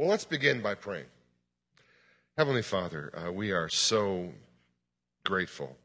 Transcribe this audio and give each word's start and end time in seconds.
Well, 0.00 0.08
let's 0.08 0.24
begin 0.24 0.62
by 0.62 0.76
praying. 0.76 1.04
Heavenly 2.38 2.62
Father, 2.62 3.12
uh, 3.14 3.30
we 3.30 3.52
are 3.52 3.68
so 3.68 4.32
grateful 5.26 5.76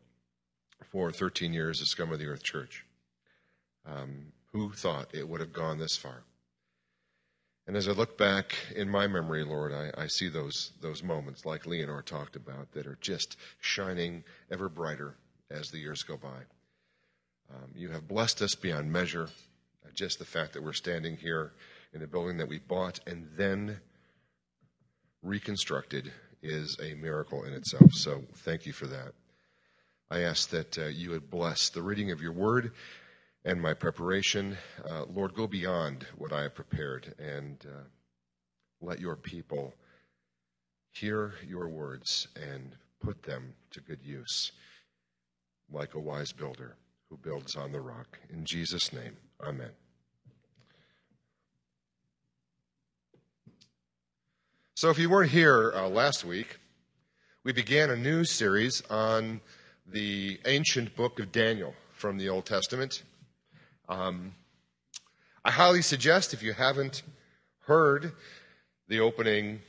for 0.89 1.11
13 1.11 1.51
years 1.51 1.81
of 1.81 1.87
Scum 1.89 2.13
of 2.13 2.19
the 2.19 2.27
Earth 2.27 2.41
Church. 2.41 2.85
Um, 3.85 4.27
who 4.53 4.71
thought 4.71 5.13
it 5.13 5.27
would 5.27 5.41
have 5.41 5.51
gone 5.51 5.79
this 5.79 5.97
far? 5.97 6.23
And 7.67 7.75
as 7.75 7.89
I 7.89 7.91
look 7.91 8.17
back 8.17 8.55
in 8.73 8.87
my 8.87 9.05
memory, 9.05 9.43
Lord, 9.43 9.73
I, 9.73 9.91
I 10.01 10.07
see 10.07 10.29
those, 10.29 10.71
those 10.79 11.03
moments, 11.03 11.45
like 11.45 11.65
Leonore 11.65 12.01
talked 12.01 12.37
about, 12.37 12.71
that 12.71 12.87
are 12.87 12.97
just 13.01 13.35
shining 13.59 14.23
ever 14.49 14.69
brighter 14.69 15.15
as 15.51 15.71
the 15.71 15.79
years 15.79 16.03
go 16.03 16.15
by. 16.15 16.39
Um, 17.53 17.69
you 17.75 17.89
have 17.89 18.07
blessed 18.07 18.41
us 18.41 18.55
beyond 18.55 18.89
measure. 18.89 19.27
Uh, 19.85 19.89
just 19.93 20.19
the 20.19 20.23
fact 20.23 20.53
that 20.53 20.63
we're 20.63 20.71
standing 20.71 21.17
here 21.17 21.51
in 21.93 22.01
a 22.01 22.07
building 22.07 22.37
that 22.37 22.47
we 22.47 22.59
bought 22.59 23.01
and 23.05 23.27
then 23.35 23.81
reconstructed 25.25 26.11
is 26.41 26.77
a 26.81 26.93
miracle 26.93 27.43
in 27.43 27.53
itself. 27.53 27.91
So 27.93 28.23
thank 28.37 28.65
you 28.65 28.73
for 28.73 28.87
that. 28.87 29.13
I 30.09 30.21
ask 30.21 30.49
that 30.49 30.77
uh, 30.77 30.85
you 30.85 31.09
would 31.09 31.29
bless 31.31 31.69
the 31.69 31.81
reading 31.81 32.11
of 32.11 32.21
your 32.21 32.31
word 32.31 32.73
and 33.43 33.59
my 33.59 33.73
preparation. 33.73 34.57
Uh, 34.87 35.05
Lord, 35.05 35.33
go 35.33 35.47
beyond 35.47 36.05
what 36.17 36.31
I 36.31 36.43
have 36.43 36.55
prepared 36.55 37.15
and 37.17 37.57
uh, 37.65 37.83
let 38.81 38.99
your 38.99 39.15
people 39.15 39.73
hear 40.91 41.33
your 41.45 41.67
words 41.69 42.27
and 42.35 42.75
put 43.01 43.23
them 43.23 43.53
to 43.71 43.81
good 43.81 43.99
use 44.03 44.51
like 45.71 45.95
a 45.95 45.99
wise 45.99 46.31
builder 46.31 46.75
who 47.09 47.17
builds 47.17 47.55
on 47.55 47.71
the 47.71 47.81
rock. 47.81 48.19
In 48.31 48.45
Jesus' 48.45 48.93
name, 48.93 49.17
amen. 49.43 49.71
So, 54.85 54.91
if 54.91 54.99
you 54.99 55.09
weren't 55.09 55.31
here 55.31 55.73
uh, 55.75 55.89
last 55.89 56.23
week, 56.23 56.59
we 57.43 57.51
began 57.51 57.89
a 57.89 57.95
new 57.95 58.23
series 58.23 58.83
on 58.87 59.41
the 59.87 60.39
ancient 60.45 60.95
book 60.95 61.19
of 61.19 61.31
Daniel 61.31 61.73
from 61.93 62.19
the 62.19 62.29
Old 62.29 62.45
Testament. 62.45 63.01
Um, 63.89 64.35
I 65.43 65.49
highly 65.49 65.81
suggest, 65.81 66.35
if 66.35 66.43
you 66.43 66.53
haven't 66.53 67.01
heard 67.61 68.11
the 68.87 68.99
opening 68.99 69.61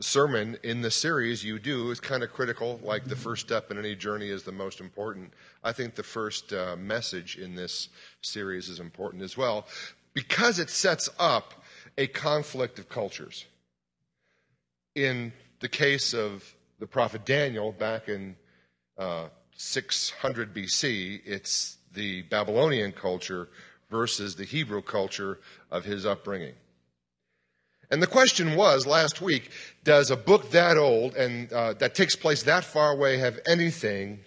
sermon 0.00 0.58
in 0.64 0.82
the 0.82 0.90
series, 0.90 1.44
you 1.44 1.60
do. 1.60 1.92
It's 1.92 2.00
kind 2.00 2.24
of 2.24 2.32
critical, 2.32 2.80
like 2.82 3.04
the 3.04 3.14
first 3.14 3.46
step 3.46 3.70
in 3.70 3.78
any 3.78 3.94
journey 3.94 4.28
is 4.28 4.42
the 4.42 4.50
most 4.50 4.80
important. 4.80 5.32
I 5.62 5.70
think 5.70 5.94
the 5.94 6.02
first 6.02 6.52
uh, 6.52 6.74
message 6.74 7.36
in 7.36 7.54
this 7.54 7.90
series 8.22 8.68
is 8.68 8.80
important 8.80 9.22
as 9.22 9.36
well 9.36 9.68
because 10.14 10.58
it 10.58 10.68
sets 10.68 11.08
up 11.20 11.54
a 11.96 12.08
conflict 12.08 12.80
of 12.80 12.88
cultures 12.88 13.44
in 15.04 15.32
the 15.60 15.68
case 15.68 16.14
of 16.14 16.54
the 16.78 16.86
prophet 16.86 17.24
Daniel 17.24 17.72
back 17.72 18.08
in 18.08 18.36
uh, 18.96 19.28
600 19.56 20.54
BC, 20.54 21.20
it's 21.24 21.78
the 21.94 22.22
Babylonian 22.22 22.92
culture 22.92 23.48
versus 23.90 24.36
the 24.36 24.44
Hebrew 24.44 24.82
culture 24.82 25.38
of 25.70 25.84
his 25.84 26.04
upbringing. 26.04 26.54
And 27.90 28.02
the 28.02 28.06
question 28.06 28.54
was 28.54 28.86
last 28.86 29.22
week 29.22 29.50
does 29.82 30.10
a 30.10 30.16
book 30.16 30.50
that 30.50 30.76
old 30.76 31.14
and 31.14 31.50
uh, 31.52 31.72
that 31.74 31.94
takes 31.94 32.14
place 32.14 32.42
that 32.42 32.64
far 32.64 32.92
away 32.92 33.16
have 33.18 33.40
anything 33.46 34.20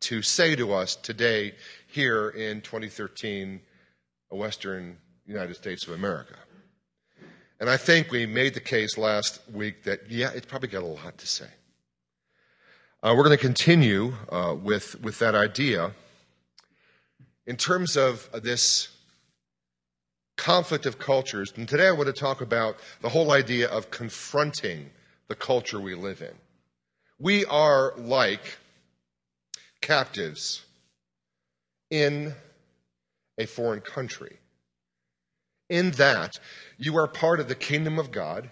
to 0.00 0.22
say 0.22 0.54
to 0.56 0.72
us 0.72 0.96
today 0.96 1.54
here 1.86 2.30
in 2.30 2.62
2013, 2.62 3.60
a 4.30 4.36
Western 4.36 4.96
United 5.26 5.54
States 5.54 5.86
of 5.86 5.92
America? 5.92 6.34
And 7.60 7.70
I 7.70 7.76
think 7.76 8.10
we 8.10 8.26
made 8.26 8.54
the 8.54 8.60
case 8.60 8.98
last 8.98 9.40
week 9.52 9.84
that, 9.84 10.10
yeah, 10.10 10.30
it's 10.34 10.46
probably 10.46 10.68
got 10.68 10.82
a 10.82 10.86
lot 10.86 11.18
to 11.18 11.26
say. 11.26 11.48
Uh, 13.02 13.14
we're 13.16 13.24
going 13.24 13.36
to 13.36 13.42
continue 13.42 14.14
uh, 14.30 14.56
with, 14.60 15.00
with 15.02 15.18
that 15.20 15.34
idea 15.34 15.92
in 17.46 17.56
terms 17.56 17.96
of 17.96 18.28
this 18.42 18.88
conflict 20.36 20.84
of 20.86 20.98
cultures. 20.98 21.52
And 21.56 21.68
today 21.68 21.86
I 21.86 21.92
want 21.92 22.06
to 22.06 22.12
talk 22.12 22.40
about 22.40 22.76
the 23.02 23.08
whole 23.08 23.30
idea 23.30 23.68
of 23.68 23.90
confronting 23.90 24.90
the 25.28 25.34
culture 25.34 25.80
we 25.80 25.94
live 25.94 26.22
in. 26.22 26.34
We 27.18 27.44
are 27.44 27.94
like 27.96 28.58
captives 29.80 30.64
in 31.90 32.34
a 33.38 33.46
foreign 33.46 33.80
country 33.80 34.38
in 35.68 35.92
that 35.92 36.38
you 36.78 36.96
are 36.96 37.08
part 37.08 37.40
of 37.40 37.48
the 37.48 37.54
kingdom 37.54 37.98
of 37.98 38.10
God, 38.10 38.50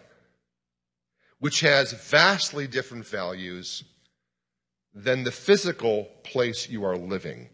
which 1.39 1.61
has 1.61 1.93
vastly 1.93 2.67
different 2.67 3.07
values 3.07 3.85
than 4.95 5.25
the 5.25 5.33
physical 5.33 6.09
place 6.23 6.69
you 6.69 6.85
are 6.85 6.97
living, 6.97 7.49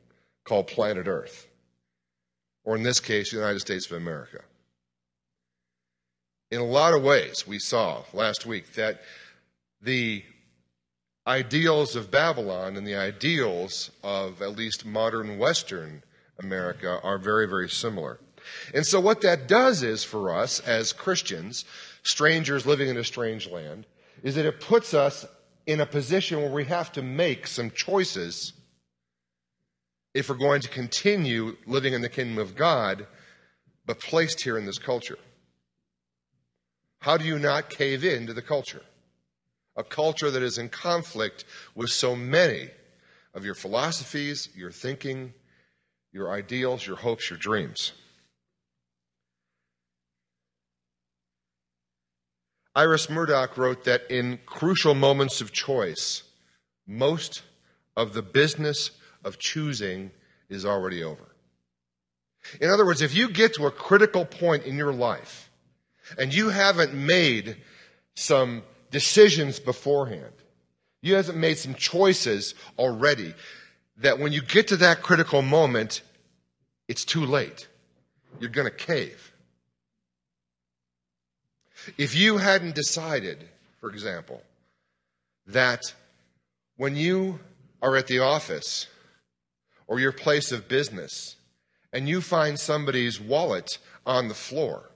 called 0.44 0.66
planet 0.66 1.06
Earth, 1.06 1.48
or 2.64 2.76
in 2.76 2.82
this 2.82 3.00
case, 3.00 3.30
the 3.30 3.36
United 3.36 3.60
States 3.60 3.86
of 3.86 3.96
America. 3.96 4.40
In 6.50 6.60
a 6.60 6.64
lot 6.64 6.94
of 6.94 7.02
ways, 7.02 7.46
we 7.46 7.58
saw 7.58 8.02
last 8.12 8.46
week 8.46 8.72
that 8.74 9.02
the 9.82 10.24
ideals 11.26 11.94
of 11.94 12.10
Babylon 12.10 12.76
and 12.76 12.86
the 12.86 12.96
ideals 12.96 13.90
of 14.02 14.40
at 14.40 14.56
least 14.56 14.86
modern 14.86 15.38
Western 15.38 16.02
America 16.38 17.00
are 17.02 17.18
very, 17.18 17.46
very 17.46 17.68
similar. 17.68 18.18
And 18.74 18.86
so, 18.86 19.00
what 19.00 19.22
that 19.22 19.48
does 19.48 19.82
is 19.82 20.04
for 20.04 20.34
us 20.34 20.60
as 20.60 20.92
Christians, 20.92 21.64
strangers 22.02 22.66
living 22.66 22.88
in 22.88 22.96
a 22.96 23.04
strange 23.04 23.48
land, 23.48 23.86
is 24.22 24.34
that 24.34 24.46
it 24.46 24.60
puts 24.60 24.94
us 24.94 25.26
in 25.66 25.80
a 25.80 25.86
position 25.86 26.40
where 26.40 26.50
we 26.50 26.64
have 26.64 26.92
to 26.92 27.02
make 27.02 27.46
some 27.46 27.70
choices 27.70 28.52
if 30.14 30.28
we're 30.28 30.36
going 30.36 30.62
to 30.62 30.68
continue 30.68 31.56
living 31.66 31.92
in 31.92 32.00
the 32.00 32.08
kingdom 32.08 32.38
of 32.38 32.56
God, 32.56 33.06
but 33.86 34.00
placed 34.00 34.40
here 34.40 34.58
in 34.58 34.66
this 34.66 34.78
culture. 34.78 35.18
How 37.00 37.16
do 37.16 37.24
you 37.24 37.38
not 37.38 37.70
cave 37.70 38.04
in 38.04 38.26
to 38.26 38.32
the 38.32 38.42
culture? 38.42 38.82
A 39.76 39.84
culture 39.84 40.30
that 40.30 40.42
is 40.42 40.58
in 40.58 40.68
conflict 40.68 41.44
with 41.74 41.90
so 41.90 42.16
many 42.16 42.70
of 43.34 43.44
your 43.44 43.54
philosophies, 43.54 44.48
your 44.56 44.72
thinking, 44.72 45.32
your 46.12 46.32
ideals, 46.32 46.86
your 46.86 46.96
hopes, 46.96 47.30
your 47.30 47.38
dreams. 47.38 47.92
Iris 52.78 53.10
Murdoch 53.10 53.58
wrote 53.58 53.82
that 53.86 54.08
in 54.08 54.38
crucial 54.46 54.94
moments 54.94 55.40
of 55.40 55.50
choice, 55.50 56.22
most 56.86 57.42
of 57.96 58.12
the 58.12 58.22
business 58.22 58.92
of 59.24 59.40
choosing 59.40 60.12
is 60.48 60.64
already 60.64 61.02
over. 61.02 61.34
In 62.60 62.70
other 62.70 62.86
words, 62.86 63.02
if 63.02 63.16
you 63.16 63.30
get 63.30 63.54
to 63.54 63.66
a 63.66 63.72
critical 63.72 64.24
point 64.24 64.62
in 64.64 64.76
your 64.76 64.92
life 64.92 65.50
and 66.18 66.32
you 66.32 66.50
haven't 66.50 66.94
made 66.94 67.56
some 68.14 68.62
decisions 68.92 69.58
beforehand, 69.58 70.32
you 71.02 71.16
haven't 71.16 71.36
made 71.36 71.58
some 71.58 71.74
choices 71.74 72.54
already, 72.78 73.34
that 73.96 74.20
when 74.20 74.32
you 74.32 74.40
get 74.40 74.68
to 74.68 74.76
that 74.76 75.02
critical 75.02 75.42
moment, 75.42 76.02
it's 76.86 77.04
too 77.04 77.26
late. 77.26 77.66
You're 78.38 78.50
going 78.50 78.70
to 78.70 78.84
cave. 78.86 79.27
If 81.96 82.14
you 82.14 82.38
hadn't 82.38 82.74
decided, 82.74 83.48
for 83.80 83.90
example, 83.90 84.42
that 85.46 85.94
when 86.76 86.96
you 86.96 87.40
are 87.80 87.96
at 87.96 88.06
the 88.06 88.18
office 88.18 88.86
or 89.86 89.98
your 89.98 90.12
place 90.12 90.52
of 90.52 90.68
business 90.68 91.36
and 91.92 92.08
you 92.08 92.20
find 92.20 92.58
somebody's 92.58 93.20
wallet 93.20 93.78
on 94.04 94.28
the 94.28 94.34
floor, 94.34 94.90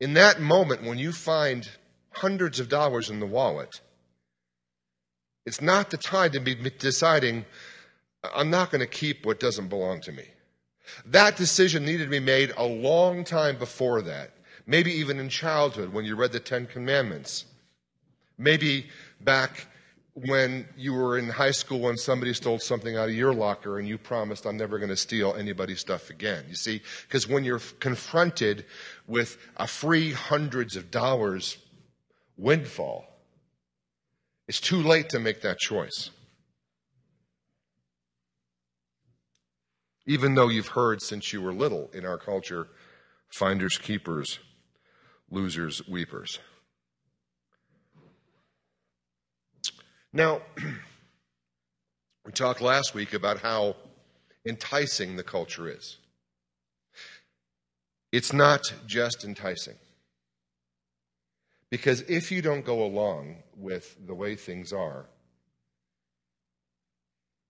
in 0.00 0.14
that 0.14 0.40
moment 0.40 0.82
when 0.82 0.98
you 0.98 1.12
find 1.12 1.68
hundreds 2.10 2.58
of 2.60 2.68
dollars 2.68 3.10
in 3.10 3.20
the 3.20 3.26
wallet, 3.26 3.80
it's 5.46 5.60
not 5.60 5.90
the 5.90 5.96
time 5.96 6.32
to 6.32 6.40
be 6.40 6.54
deciding, 6.54 7.44
I'm 8.34 8.50
not 8.50 8.70
going 8.70 8.80
to 8.80 8.86
keep 8.86 9.24
what 9.24 9.40
doesn't 9.40 9.68
belong 9.68 10.00
to 10.02 10.12
me. 10.12 10.24
That 11.06 11.36
decision 11.36 11.84
needed 11.84 12.04
to 12.04 12.10
be 12.10 12.20
made 12.20 12.52
a 12.56 12.64
long 12.64 13.24
time 13.24 13.58
before 13.58 14.02
that. 14.02 14.32
Maybe 14.68 14.92
even 14.92 15.18
in 15.18 15.30
childhood 15.30 15.94
when 15.94 16.04
you 16.04 16.14
read 16.14 16.32
the 16.32 16.40
Ten 16.40 16.66
Commandments. 16.66 17.46
Maybe 18.36 18.88
back 19.18 19.66
when 20.12 20.68
you 20.76 20.92
were 20.92 21.16
in 21.16 21.30
high 21.30 21.52
school 21.52 21.80
when 21.80 21.96
somebody 21.96 22.34
stole 22.34 22.58
something 22.58 22.94
out 22.94 23.08
of 23.08 23.14
your 23.14 23.32
locker 23.32 23.78
and 23.78 23.88
you 23.88 23.96
promised, 23.96 24.44
I'm 24.44 24.58
never 24.58 24.78
going 24.78 24.90
to 24.90 24.96
steal 24.96 25.34
anybody's 25.34 25.80
stuff 25.80 26.10
again. 26.10 26.44
You 26.50 26.54
see, 26.54 26.82
because 27.06 27.26
when 27.26 27.44
you're 27.44 27.62
confronted 27.80 28.66
with 29.06 29.38
a 29.56 29.66
free 29.66 30.12
hundreds 30.12 30.76
of 30.76 30.90
dollars 30.90 31.56
windfall, 32.36 33.06
it's 34.48 34.60
too 34.60 34.82
late 34.82 35.08
to 35.10 35.18
make 35.18 35.40
that 35.40 35.58
choice. 35.58 36.10
Even 40.06 40.34
though 40.34 40.48
you've 40.48 40.68
heard 40.68 41.00
since 41.00 41.32
you 41.32 41.40
were 41.40 41.54
little 41.54 41.88
in 41.94 42.04
our 42.04 42.18
culture, 42.18 42.68
finders 43.30 43.78
keepers 43.78 44.40
losers, 45.30 45.86
weepers. 45.86 46.38
Now, 50.12 50.40
we 52.24 52.32
talked 52.32 52.60
last 52.60 52.94
week 52.94 53.12
about 53.12 53.40
how 53.40 53.76
enticing 54.46 55.16
the 55.16 55.22
culture 55.22 55.68
is. 55.68 55.98
It's 58.10 58.32
not 58.32 58.62
just 58.86 59.24
enticing. 59.24 59.76
Because 61.70 62.00
if 62.02 62.32
you 62.32 62.40
don't 62.40 62.64
go 62.64 62.82
along 62.84 63.36
with 63.56 63.94
the 64.06 64.14
way 64.14 64.34
things 64.34 64.72
are, 64.72 65.04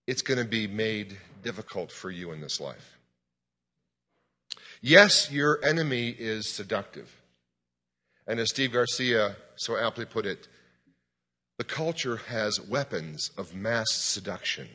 it's 0.09 0.23
going 0.23 0.39
to 0.39 0.45
be 0.45 0.67
made 0.67 1.17
difficult 1.45 1.93
for 1.93 2.11
you 2.11 2.33
in 2.33 2.41
this 2.41 2.61
life. 2.61 2.99
Yes, 4.81 5.31
your 5.31 5.65
enemy 5.65 6.09
is 6.09 6.49
seductive. 6.49 7.15
And 8.29 8.39
as 8.39 8.51
Steve 8.51 8.73
Garcia 8.73 9.37
so 9.57 9.79
aptly 9.79 10.05
put 10.05 10.27
it, 10.27 10.47
the 11.57 11.65
culture 11.65 12.17
has 12.29 12.61
weapons 12.61 13.31
of 13.39 13.55
mass 13.55 13.91
seduction 13.91 14.69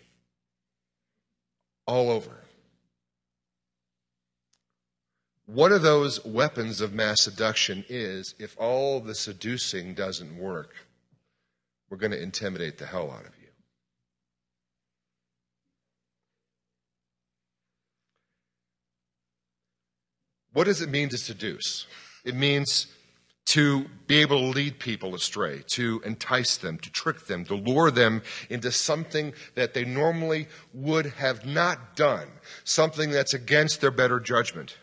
all 1.86 2.10
over. 2.10 2.32
One 5.46 5.72
of 5.72 5.84
those 5.84 6.26
weapons 6.26 6.82
of 6.82 6.94
mass 6.94 7.22
seduction 7.22 7.86
is 7.88 8.34
if 8.40 8.56
all 8.58 9.00
the 9.00 9.14
seducing 9.14 9.94
doesn't 9.94 10.36
work, 10.38 10.74
we're 11.90 11.98
going 11.98 12.12
to 12.12 12.22
intimidate 12.22 12.80
the 12.80 12.88
hell 12.88 13.12
out 13.12 13.26
of 13.26 13.34
you. 13.40 13.50
What 20.54 20.64
does 20.64 20.82
it 20.82 20.90
mean 20.90 21.10
to 21.10 21.18
seduce? 21.18 21.86
It 22.26 22.36
means 22.36 22.88
to 23.46 23.86
be 24.08 24.20
able 24.20 24.40
to 24.40 24.58
lead 24.58 24.80
people 24.80 25.16
astray, 25.16 25.64
to 25.68 26.02
entice 26.06 26.58
them, 26.58 26.78
to 26.80 26.90
trick 26.90 27.26
them, 27.28 27.44
to 27.46 27.56
lure 27.56 27.92
them 27.92 28.22
into 28.50 28.72
something 28.72 29.34
that 29.56 29.74
they 29.74 29.84
normally 29.84 30.48
would 30.74 31.06
have 31.06 31.46
not 31.46 31.96
done, 31.96 32.28
something 32.64 33.12
that's 33.12 33.34
against 33.34 33.82
their 33.82 33.92
better 33.92 34.20
judgment. 34.20 34.78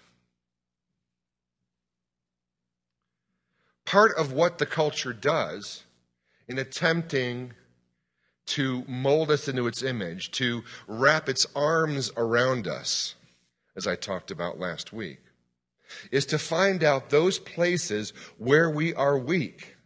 Part 3.87 4.13
of 4.17 4.33
what 4.33 4.59
the 4.59 4.67
culture 4.67 5.13
does 5.13 5.85
in 6.47 6.59
attempting 6.59 7.55
to 8.47 8.85
mold 8.87 9.31
us 9.31 9.49
into 9.49 9.67
its 9.67 9.83
image, 9.83 10.33
to 10.33 10.63
wrap 10.87 11.29
its 11.29 11.47
arms 11.55 12.11
around 12.17 12.67
us, 12.67 13.15
as 13.77 13.87
I 13.87 13.97
talked 13.97 14.31
about 14.31 14.59
last 14.59 14.93
week, 14.93 15.21
is 16.11 16.27
to 16.27 16.39
find 16.39 16.83
out 16.83 17.11
those 17.11 17.39
places 17.39 18.13
where 18.39 18.71
we 18.71 18.95
are 18.95 19.19
weak 19.19 19.77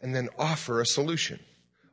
and 0.00 0.14
then 0.14 0.28
offer 0.38 0.80
a 0.80 0.86
solution, 0.86 1.40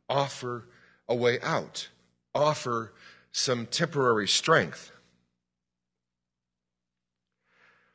offer 0.09 0.67
a 1.07 1.15
way 1.15 1.39
out, 1.41 1.89
offer 2.33 2.93
some 3.31 3.65
temporary 3.65 4.27
strength. 4.27 4.91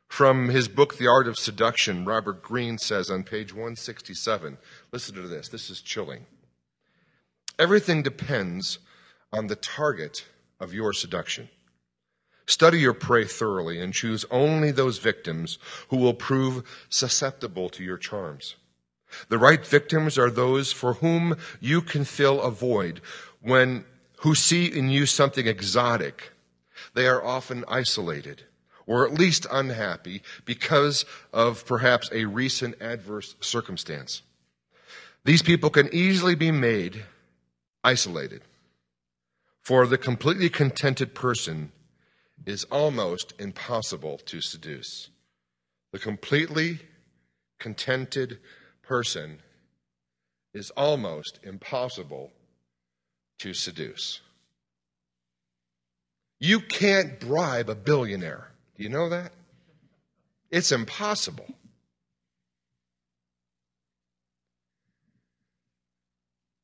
From 0.08 0.50
his 0.50 0.68
book, 0.68 0.98
The 0.98 1.06
Art 1.06 1.26
of 1.26 1.38
Seduction, 1.38 2.04
Robert 2.04 2.42
Greene 2.42 2.76
says 2.78 3.10
on 3.10 3.24
page 3.24 3.52
167 3.52 4.58
listen 4.92 5.14
to 5.14 5.22
this, 5.22 5.48
this 5.48 5.70
is 5.70 5.80
chilling. 5.80 6.26
Everything 7.58 8.02
depends 8.02 8.78
on 9.32 9.46
the 9.46 9.56
target 9.56 10.26
of 10.60 10.74
your 10.74 10.92
seduction. 10.92 11.48
Study 12.46 12.80
your 12.80 12.94
prey 12.94 13.24
thoroughly 13.24 13.80
and 13.80 13.94
choose 13.94 14.24
only 14.30 14.70
those 14.70 14.98
victims 14.98 15.58
who 15.88 15.96
will 15.96 16.14
prove 16.14 16.64
susceptible 16.88 17.68
to 17.70 17.84
your 17.84 17.98
charms. 17.98 18.56
The 19.28 19.38
right 19.38 19.64
victims 19.64 20.18
are 20.18 20.30
those 20.30 20.72
for 20.72 20.94
whom 20.94 21.36
you 21.60 21.82
can 21.82 22.04
fill 22.04 22.40
a 22.40 22.50
void 22.50 23.00
when 23.40 23.84
who 24.18 24.34
see 24.34 24.66
in 24.66 24.88
you 24.88 25.04
something 25.04 25.46
exotic. 25.46 26.30
They 26.94 27.06
are 27.06 27.24
often 27.24 27.64
isolated 27.68 28.44
or 28.86 29.06
at 29.06 29.14
least 29.14 29.46
unhappy 29.50 30.22
because 30.44 31.04
of 31.32 31.66
perhaps 31.66 32.10
a 32.12 32.24
recent 32.24 32.80
adverse 32.80 33.34
circumstance. 33.40 34.22
These 35.24 35.42
people 35.42 35.70
can 35.70 35.88
easily 35.92 36.34
be 36.34 36.50
made 36.50 37.04
isolated. 37.84 38.42
For 39.60 39.86
the 39.86 39.98
completely 39.98 40.48
contented 40.48 41.14
person, 41.14 41.70
is 42.46 42.64
almost 42.64 43.34
impossible 43.38 44.18
to 44.26 44.40
seduce. 44.40 45.10
The 45.92 45.98
completely 45.98 46.80
contented 47.58 48.38
person 48.82 49.40
is 50.54 50.70
almost 50.70 51.38
impossible 51.42 52.30
to 53.38 53.54
seduce. 53.54 54.20
You 56.40 56.60
can't 56.60 57.20
bribe 57.20 57.70
a 57.70 57.74
billionaire. 57.74 58.50
Do 58.76 58.82
you 58.82 58.88
know 58.88 59.08
that? 59.08 59.32
It's 60.50 60.72
impossible. 60.72 61.46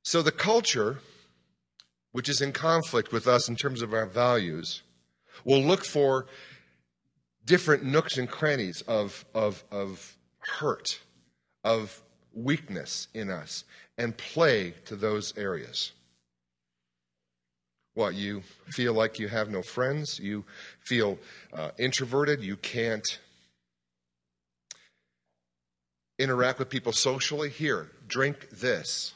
So 0.03 0.23
the 0.23 0.33
culture, 0.33 0.99
which 2.13 2.29
is 2.29 2.41
in 2.41 2.53
conflict 2.53 3.13
with 3.13 3.27
us 3.27 3.49
in 3.49 3.57
terms 3.57 3.83
of 3.83 3.93
our 3.93 4.07
values, 4.07 4.83
We'll 5.45 5.63
look 5.63 5.85
for 5.85 6.27
different 7.45 7.85
nooks 7.85 8.19
and 8.19 8.29
crannies 8.29 8.83
of, 8.83 9.25
of, 9.35 9.65
of 9.71 10.17
hurt, 10.41 11.01
of 11.65 12.03
weakness 12.35 13.09
in 13.15 13.31
us, 13.31 13.65
and 13.97 14.17
play 14.17 14.75
to 14.85 14.97
those 14.97 15.37
areas. 15.37 15.93
What, 17.95 18.15
you 18.15 18.43
feel 18.69 18.93
like 18.93 19.19
you 19.19 19.27
have 19.27 19.51
no 19.51 19.63
friends? 19.63 20.21
You 20.21 20.45
feel 20.85 21.19
uh, 21.53 21.71
introverted? 21.79 22.45
You 22.45 22.57
can't 22.57 23.19
interact 26.19 26.61
with 26.61 26.69
people 26.69 26.93
socially? 26.93 27.49
Here, 27.49 27.91
drink 28.07 28.51
this. 28.51 29.15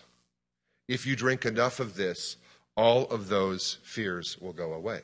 If 0.88 1.06
you 1.06 1.14
drink 1.14 1.46
enough 1.46 1.78
of 1.78 1.94
this, 1.94 2.36
all 2.76 3.04
of 3.06 3.28
those 3.28 3.78
fears 3.84 4.36
will 4.40 4.52
go 4.52 4.72
away. 4.72 5.02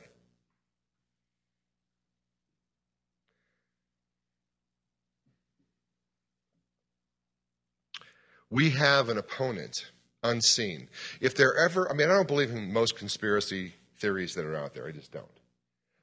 We 8.49 8.71
have 8.71 9.09
an 9.09 9.17
opponent 9.17 9.85
unseen. 10.23 10.89
If 11.21 11.35
there 11.35 11.55
ever, 11.55 11.89
I 11.89 11.93
mean, 11.93 12.09
I 12.09 12.13
don't 12.13 12.27
believe 12.27 12.51
in 12.51 12.73
most 12.73 12.97
conspiracy 12.97 13.73
theories 13.99 14.35
that 14.35 14.45
are 14.45 14.55
out 14.55 14.73
there. 14.73 14.87
I 14.87 14.91
just 14.91 15.11
don't. 15.11 15.25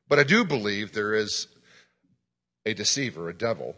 But 0.08 0.18
I 0.18 0.22
do 0.22 0.44
believe 0.44 0.92
there 0.92 1.14
is 1.14 1.48
a 2.64 2.74
deceiver, 2.74 3.28
a 3.28 3.34
devil, 3.34 3.74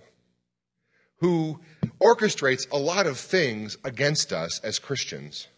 who 1.20 1.60
orchestrates 2.00 2.70
a 2.70 2.78
lot 2.78 3.06
of 3.06 3.18
things 3.18 3.76
against 3.84 4.32
us 4.32 4.60
as 4.60 4.78
Christians. 4.78 5.48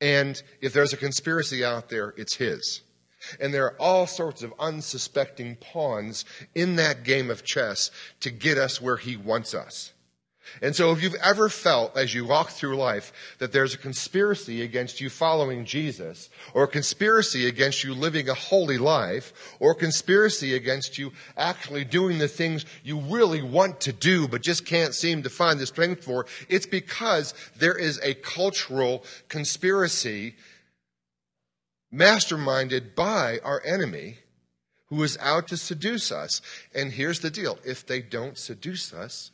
And 0.00 0.42
if 0.60 0.72
there's 0.72 0.92
a 0.92 0.96
conspiracy 0.96 1.64
out 1.64 1.88
there, 1.88 2.14
it's 2.16 2.36
his. 2.36 2.80
And 3.38 3.52
there 3.52 3.66
are 3.66 3.76
all 3.80 4.06
sorts 4.06 4.42
of 4.42 4.54
unsuspecting 4.58 5.56
pawns 5.56 6.24
in 6.54 6.76
that 6.76 7.04
game 7.04 7.30
of 7.30 7.44
chess 7.44 7.90
to 8.20 8.30
get 8.30 8.56
us 8.56 8.80
where 8.80 8.96
he 8.96 9.16
wants 9.16 9.54
us. 9.54 9.92
And 10.62 10.74
so 10.74 10.92
if 10.92 11.02
you've 11.02 11.14
ever 11.22 11.48
felt 11.48 11.96
as 11.96 12.14
you 12.14 12.24
walk 12.24 12.50
through 12.50 12.76
life 12.76 13.12
that 13.38 13.52
there's 13.52 13.74
a 13.74 13.78
conspiracy 13.78 14.62
against 14.62 15.00
you 15.00 15.10
following 15.10 15.64
Jesus, 15.64 16.28
or 16.54 16.64
a 16.64 16.68
conspiracy 16.68 17.46
against 17.46 17.84
you 17.84 17.94
living 17.94 18.28
a 18.28 18.34
holy 18.34 18.78
life, 18.78 19.32
or 19.60 19.72
a 19.72 19.76
conspiracy 19.76 20.54
against 20.54 20.98
you 20.98 21.12
actually 21.36 21.84
doing 21.84 22.18
the 22.18 22.28
things 22.28 22.64
you 22.82 22.98
really 22.98 23.42
want 23.42 23.80
to 23.82 23.92
do 23.92 24.26
but 24.28 24.42
just 24.42 24.66
can't 24.66 24.94
seem 24.94 25.22
to 25.22 25.30
find 25.30 25.58
the 25.58 25.66
strength 25.66 26.04
for, 26.04 26.26
it's 26.48 26.66
because 26.66 27.34
there 27.56 27.76
is 27.76 28.00
a 28.02 28.14
cultural 28.14 29.04
conspiracy 29.28 30.34
masterminded 31.92 32.94
by 32.94 33.38
our 33.44 33.62
enemy 33.64 34.18
who 34.86 35.02
is 35.02 35.16
out 35.18 35.48
to 35.48 35.56
seduce 35.56 36.10
us. 36.10 36.42
And 36.74 36.92
here's 36.92 37.20
the 37.20 37.30
deal. 37.30 37.58
If 37.64 37.86
they 37.86 38.00
don't 38.00 38.36
seduce 38.36 38.92
us, 38.92 39.30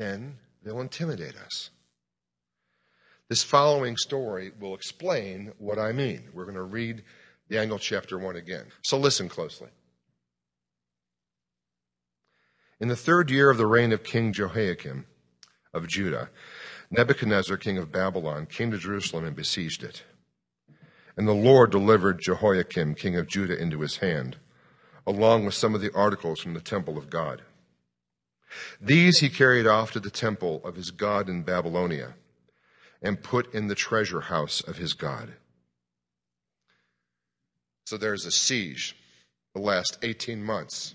then 0.00 0.38
they'll 0.64 0.80
intimidate 0.80 1.36
us. 1.36 1.68
This 3.28 3.42
following 3.42 3.98
story 3.98 4.50
will 4.58 4.74
explain 4.74 5.52
what 5.58 5.78
I 5.78 5.92
mean. 5.92 6.30
We're 6.32 6.46
going 6.46 6.54
to 6.56 6.62
read 6.62 7.04
Daniel 7.50 7.78
chapter 7.78 8.18
1 8.18 8.34
again. 8.34 8.64
So 8.82 8.96
listen 8.96 9.28
closely. 9.28 9.68
In 12.80 12.88
the 12.88 12.96
third 12.96 13.30
year 13.30 13.50
of 13.50 13.58
the 13.58 13.66
reign 13.66 13.92
of 13.92 14.02
King 14.02 14.32
Jehoiakim 14.32 15.04
of 15.74 15.86
Judah, 15.86 16.30
Nebuchadnezzar, 16.90 17.58
king 17.58 17.76
of 17.76 17.92
Babylon, 17.92 18.46
came 18.46 18.70
to 18.70 18.78
Jerusalem 18.78 19.26
and 19.26 19.36
besieged 19.36 19.84
it. 19.84 20.02
And 21.14 21.28
the 21.28 21.34
Lord 21.34 21.70
delivered 21.70 22.22
Jehoiakim, 22.22 22.94
king 22.94 23.16
of 23.16 23.28
Judah, 23.28 23.60
into 23.60 23.80
his 23.80 23.98
hand, 23.98 24.38
along 25.06 25.44
with 25.44 25.54
some 25.54 25.74
of 25.74 25.82
the 25.82 25.94
articles 25.94 26.40
from 26.40 26.54
the 26.54 26.60
temple 26.60 26.96
of 26.96 27.10
God. 27.10 27.42
These 28.80 29.20
he 29.20 29.28
carried 29.28 29.66
off 29.66 29.92
to 29.92 30.00
the 30.00 30.10
temple 30.10 30.60
of 30.64 30.76
his 30.76 30.90
God 30.90 31.28
in 31.28 31.42
Babylonia 31.42 32.14
and 33.02 33.22
put 33.22 33.54
in 33.54 33.68
the 33.68 33.74
treasure 33.74 34.22
house 34.22 34.60
of 34.60 34.76
his 34.76 34.92
God. 34.92 35.34
So 37.86 37.96
there's 37.96 38.26
a 38.26 38.30
siege 38.30 38.96
the 39.54 39.60
last 39.60 39.98
18 40.02 40.42
months. 40.42 40.94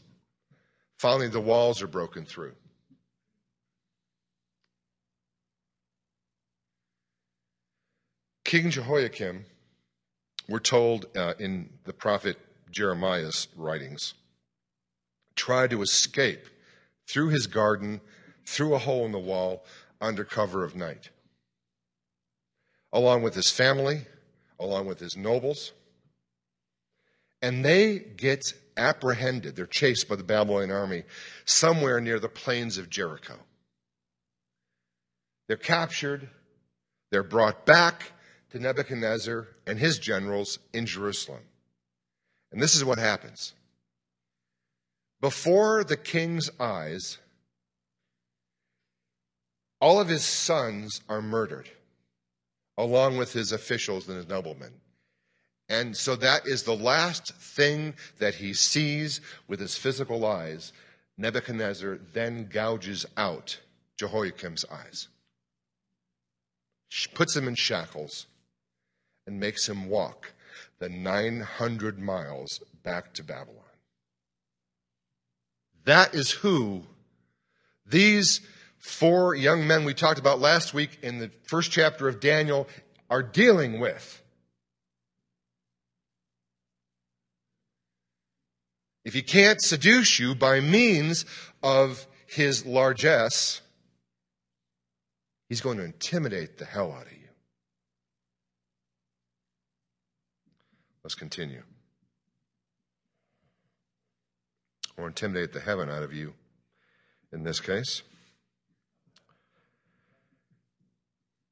Finally, 0.98 1.30
the 1.30 1.42
walls 1.42 1.82
are 1.82 1.88
broken 1.88 2.26
through. 2.26 2.54
King 8.46 8.70
Jehoiakim, 8.70 9.46
we're 10.48 10.60
told 10.60 11.08
uh, 11.18 11.34
in 11.40 11.70
the 11.84 11.94
prophet 11.94 12.38
Jeremiah's 12.72 13.48
writings, 13.56 14.14
tried 15.36 15.72
to 15.72 15.82
escape 15.82 16.48
through 17.08 17.30
his 17.30 17.48
garden, 17.48 18.02
through 18.46 18.74
a 18.74 18.80
hole 18.80 19.06
in 19.06 19.12
the 19.12 19.20
wall, 19.20 19.66
under 20.02 20.24
cover 20.24 20.64
of 20.64 20.76
night. 20.76 21.10
Along 22.92 23.24
with 23.24 23.36
his 23.36 23.52
family, 23.52 24.02
along 24.60 24.88
with 24.88 25.00
his 25.00 25.18
nobles. 25.18 25.74
And 27.42 27.64
they 27.64 28.00
get 28.00 28.54
apprehended, 28.78 29.56
they're 29.56 29.66
chased 29.66 30.10
by 30.10 30.16
the 30.16 30.24
Babylonian 30.24 30.72
army 30.72 31.04
somewhere 31.46 32.02
near 32.02 32.20
the 32.20 32.30
plains 32.30 32.78
of 32.78 32.90
Jericho. 32.90 33.36
They're 35.48 35.58
captured, 35.58 36.30
they're 37.12 37.24
brought 37.24 37.66
back 37.66 38.12
to 38.52 38.60
Nebuchadnezzar 38.60 39.48
and 39.68 39.78
his 39.78 40.00
generals 40.00 40.60
in 40.74 40.86
Jerusalem. 40.86 41.42
And 42.52 42.62
this 42.62 42.76
is 42.76 42.84
what 42.84 42.98
happens. 42.98 43.54
Before 45.26 45.84
the 45.84 45.98
king's 45.98 46.52
eyes, 46.60 47.18
all 49.82 50.00
of 50.00 50.08
his 50.08 50.24
sons 50.24 51.02
are 51.10 51.20
murdered, 51.20 51.68
along 52.78 53.18
with 53.18 53.34
his 53.34 53.52
officials 53.52 54.08
and 54.08 54.18
his 54.18 54.28
noblemen. 54.28 54.74
And 55.68 55.98
so 55.98 56.16
that 56.18 56.46
is 56.46 56.62
the 56.62 56.76
last 56.76 57.34
thing 57.38 57.96
that 58.20 58.36
he 58.36 58.54
sees 58.54 59.20
with 59.48 59.60
his 59.60 59.76
physical 59.76 60.28
eyes. 60.28 60.72
Nebuchadnezzar 61.18 61.98
then 62.14 62.46
gouges 62.46 63.04
out 63.18 63.60
Jehoiakim's 63.98 64.64
eyes, 64.66 65.08
puts 67.16 67.36
him 67.36 67.48
in 67.48 67.56
shackles, 67.56 68.28
and 69.26 69.40
makes 69.40 69.68
him 69.68 69.90
walk 69.90 70.34
the 70.78 70.90
900 70.90 71.98
miles 71.98 72.60
back 72.84 73.12
to 73.16 73.24
Babylon. 73.24 73.65
That 75.86 76.14
is 76.14 76.32
who 76.32 76.84
these 77.86 78.42
four 78.78 79.36
young 79.36 79.68
men 79.68 79.86
we 79.86 79.94
talked 79.94 80.20
about 80.20 80.40
last 80.40 80.74
week 80.74 81.00
in 81.02 81.20
the 81.20 81.32
first 81.44 81.72
chapter 81.72 82.08
of 82.08 82.20
Daniel 82.20 82.68
are 83.10 83.24
dealing 83.24 83.80
with. 83.80 84.22
If 89.04 89.14
he 89.14 89.22
can't 89.22 89.62
seduce 89.62 90.20
you 90.20 90.34
by 90.34 90.60
means 90.60 91.26
of 91.62 92.08
his 92.26 92.66
largesse, 92.66 93.62
he's 95.48 95.62
going 95.62 95.78
to 95.78 95.84
intimidate 95.84 96.58
the 96.58 96.66
hell 96.66 96.92
out 96.92 97.06
of 97.06 97.12
you. 97.12 97.20
Let's 101.04 101.14
continue. 101.14 101.62
Or 104.98 105.08
intimidate 105.08 105.54
the 105.54 105.60
heaven 105.60 105.90
out 105.90 106.04
of 106.04 106.14
you 106.14 106.34
in 107.32 107.44
this 107.44 107.60
case. 107.60 108.02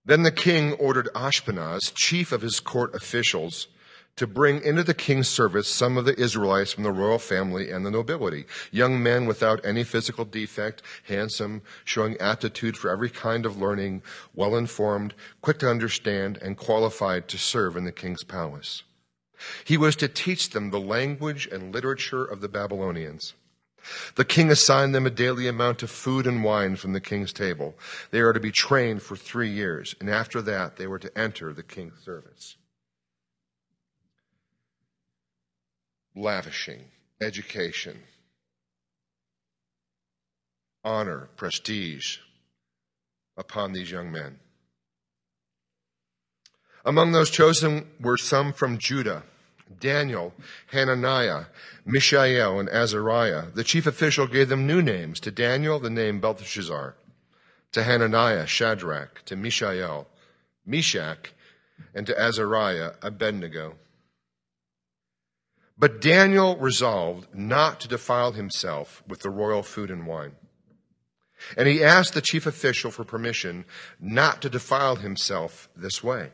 Then 0.05 0.23
the 0.23 0.31
king 0.31 0.73
ordered 0.73 1.09
Ashpenaz, 1.15 1.93
chief 1.93 2.31
of 2.31 2.41
his 2.41 2.59
court 2.59 2.93
officials, 2.93 3.67
to 4.15 4.27
bring 4.27 4.62
into 4.62 4.83
the 4.83 4.93
king's 4.93 5.27
service 5.27 5.67
some 5.67 5.97
of 5.97 6.05
the 6.05 6.19
Israelites 6.19 6.73
from 6.73 6.83
the 6.83 6.91
royal 6.91 7.17
family 7.17 7.71
and 7.71 7.85
the 7.85 7.91
nobility, 7.91 8.45
young 8.69 9.01
men 9.01 9.25
without 9.25 9.65
any 9.65 9.83
physical 9.83 10.23
defect, 10.23 10.83
handsome, 11.07 11.62
showing 11.83 12.17
aptitude 12.17 12.77
for 12.77 12.91
every 12.91 13.09
kind 13.09 13.45
of 13.45 13.57
learning, 13.57 14.03
well 14.35 14.55
informed, 14.55 15.13
quick 15.41 15.57
to 15.59 15.69
understand, 15.69 16.38
and 16.38 16.57
qualified 16.57 17.27
to 17.27 17.38
serve 17.38 17.75
in 17.75 17.85
the 17.85 17.91
king's 17.91 18.23
palace. 18.23 18.83
He 19.65 19.77
was 19.77 19.95
to 19.97 20.07
teach 20.07 20.50
them 20.50 20.69
the 20.69 20.79
language 20.79 21.47
and 21.51 21.73
literature 21.73 22.23
of 22.23 22.41
the 22.41 22.50
Babylonians. 22.50 23.33
The 24.15 24.25
king 24.25 24.50
assigned 24.50 24.95
them 24.95 25.05
a 25.05 25.09
daily 25.09 25.47
amount 25.47 25.83
of 25.83 25.91
food 25.91 26.25
and 26.25 26.43
wine 26.43 26.75
from 26.77 26.93
the 26.93 27.01
king's 27.01 27.33
table. 27.33 27.75
They 28.12 28.21
are 28.21 28.33
to 28.33 28.39
be 28.39 28.51
trained 28.51 29.01
for 29.01 29.15
three 29.15 29.50
years, 29.50 29.95
and 30.00 30.09
after 30.09 30.41
that, 30.43 30.77
they 30.77 30.88
were 30.88 31.00
to 31.00 31.17
enter 31.17 31.53
the 31.53 31.63
king's 31.63 32.00
service. 32.03 32.55
Lavishing, 36.15 36.85
education, 37.21 38.00
honor, 40.83 41.29
prestige 41.35 42.19
upon 43.35 43.73
these 43.73 43.91
young 43.91 44.12
men. 44.12 44.39
Among 46.85 47.12
those 47.12 47.29
chosen 47.29 47.88
were 48.00 48.17
some 48.17 48.53
from 48.53 48.77
Judah 48.77 49.23
Daniel, 49.79 50.33
Hananiah, 50.71 51.45
Mishael, 51.85 52.59
and 52.59 52.69
Azariah. 52.69 53.45
The 53.53 53.63
chief 53.63 53.85
official 53.87 54.27
gave 54.27 54.49
them 54.49 54.67
new 54.67 54.81
names. 54.81 55.19
To 55.21 55.31
Daniel, 55.31 55.79
the 55.79 55.89
name 55.89 56.19
Belteshazzar. 56.19 56.95
To 57.73 57.83
Hananiah, 57.83 58.45
Shadrach. 58.47 59.23
To 59.25 59.35
Mishael, 59.35 60.07
Meshach. 60.65 61.33
And 61.93 62.07
to 62.07 62.19
Azariah, 62.19 62.91
Abednego. 63.01 63.75
But 65.77 66.01
Daniel 66.01 66.55
resolved 66.57 67.33
not 67.33 67.79
to 67.81 67.87
defile 67.87 68.33
himself 68.33 69.03
with 69.07 69.21
the 69.21 69.29
royal 69.29 69.63
food 69.63 69.89
and 69.89 70.05
wine. 70.05 70.35
And 71.57 71.67
he 71.67 71.83
asked 71.83 72.13
the 72.13 72.21
chief 72.21 72.45
official 72.45 72.91
for 72.91 73.03
permission 73.03 73.65
not 73.99 74.41
to 74.43 74.49
defile 74.49 74.97
himself 74.97 75.69
this 75.75 76.03
way. 76.03 76.31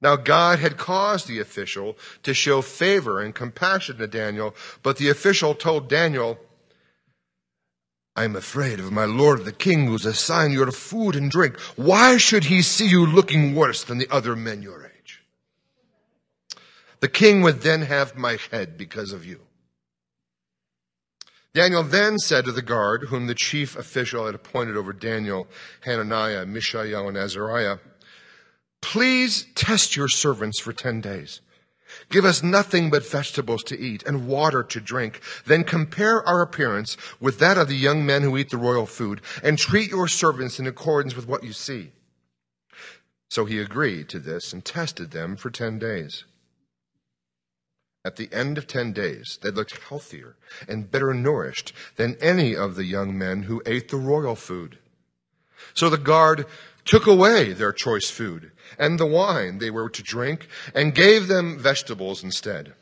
Now, 0.00 0.16
God 0.16 0.58
had 0.58 0.76
caused 0.76 1.28
the 1.28 1.40
official 1.40 1.96
to 2.24 2.34
show 2.34 2.60
favor 2.60 3.20
and 3.20 3.34
compassion 3.34 3.96
to 3.98 4.06
Daniel, 4.06 4.54
but 4.82 4.96
the 4.96 5.08
official 5.08 5.54
told 5.54 5.88
Daniel, 5.88 6.38
I 8.16 8.24
am 8.24 8.36
afraid 8.36 8.78
of 8.78 8.92
my 8.92 9.06
lord 9.06 9.44
the 9.44 9.52
king 9.52 9.86
who's 9.86 10.06
assigned 10.06 10.52
you 10.52 10.70
food 10.70 11.16
and 11.16 11.30
drink. 11.30 11.58
Why 11.74 12.16
should 12.16 12.44
he 12.44 12.62
see 12.62 12.86
you 12.86 13.06
looking 13.06 13.54
worse 13.54 13.82
than 13.82 13.98
the 13.98 14.10
other 14.10 14.36
men 14.36 14.62
your 14.62 14.84
age? 14.84 15.22
The 17.00 17.08
king 17.08 17.42
would 17.42 17.62
then 17.62 17.82
have 17.82 18.16
my 18.16 18.38
head 18.50 18.78
because 18.78 19.12
of 19.12 19.24
you. 19.24 19.40
Daniel 21.54 21.84
then 21.84 22.18
said 22.18 22.44
to 22.44 22.52
the 22.52 22.62
guard, 22.62 23.04
whom 23.04 23.26
the 23.26 23.34
chief 23.34 23.76
official 23.76 24.26
had 24.26 24.34
appointed 24.34 24.76
over 24.76 24.92
Daniel, 24.92 25.46
Hananiah, 25.82 26.46
Mishael, 26.46 27.08
and 27.08 27.16
Azariah, 27.16 27.78
Please 28.84 29.46
test 29.54 29.96
your 29.96 30.08
servants 30.08 30.60
for 30.60 30.74
10 30.74 31.00
days. 31.00 31.40
Give 32.10 32.26
us 32.26 32.42
nothing 32.42 32.90
but 32.90 33.08
vegetables 33.08 33.64
to 33.64 33.80
eat 33.80 34.02
and 34.02 34.28
water 34.28 34.62
to 34.62 34.78
drink. 34.78 35.22
Then 35.46 35.64
compare 35.64 36.22
our 36.28 36.42
appearance 36.42 36.98
with 37.18 37.38
that 37.38 37.56
of 37.56 37.68
the 37.68 37.76
young 37.76 38.04
men 38.04 38.20
who 38.20 38.36
eat 38.36 38.50
the 38.50 38.58
royal 38.58 38.84
food 38.84 39.22
and 39.42 39.58
treat 39.58 39.90
your 39.90 40.06
servants 40.06 40.60
in 40.60 40.66
accordance 40.66 41.16
with 41.16 41.26
what 41.26 41.42
you 41.42 41.54
see. 41.54 41.92
So 43.30 43.46
he 43.46 43.58
agreed 43.58 44.10
to 44.10 44.18
this 44.18 44.52
and 44.52 44.62
tested 44.62 45.12
them 45.12 45.36
for 45.36 45.48
10 45.48 45.78
days. 45.78 46.24
At 48.04 48.16
the 48.16 48.28
end 48.32 48.58
of 48.58 48.66
10 48.66 48.92
days, 48.92 49.38
they 49.40 49.50
looked 49.50 49.78
healthier 49.88 50.36
and 50.68 50.90
better 50.90 51.14
nourished 51.14 51.72
than 51.96 52.18
any 52.20 52.54
of 52.54 52.74
the 52.74 52.84
young 52.84 53.16
men 53.16 53.44
who 53.44 53.62
ate 53.64 53.88
the 53.88 53.96
royal 53.96 54.36
food. 54.36 54.76
So 55.72 55.88
the 55.88 55.96
guard 55.96 56.46
took 56.84 57.06
away 57.06 57.52
their 57.52 57.72
choice 57.72 58.10
food 58.10 58.52
and 58.78 58.98
the 58.98 59.06
wine 59.06 59.58
they 59.58 59.70
were 59.70 59.88
to 59.88 60.02
drink 60.02 60.48
and 60.74 60.94
gave 60.94 61.28
them 61.28 61.58
vegetables 61.58 62.22
instead. 62.22 62.74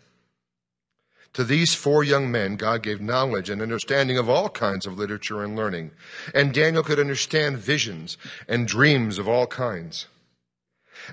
To 1.34 1.44
these 1.44 1.74
four 1.74 2.04
young 2.04 2.30
men, 2.30 2.56
God 2.56 2.82
gave 2.82 3.00
knowledge 3.00 3.48
and 3.48 3.62
understanding 3.62 4.18
of 4.18 4.28
all 4.28 4.50
kinds 4.50 4.86
of 4.86 4.98
literature 4.98 5.42
and 5.42 5.56
learning, 5.56 5.92
and 6.34 6.52
Daniel 6.52 6.82
could 6.82 7.00
understand 7.00 7.56
visions 7.56 8.18
and 8.46 8.68
dreams 8.68 9.18
of 9.18 9.26
all 9.26 9.46
kinds. 9.46 10.08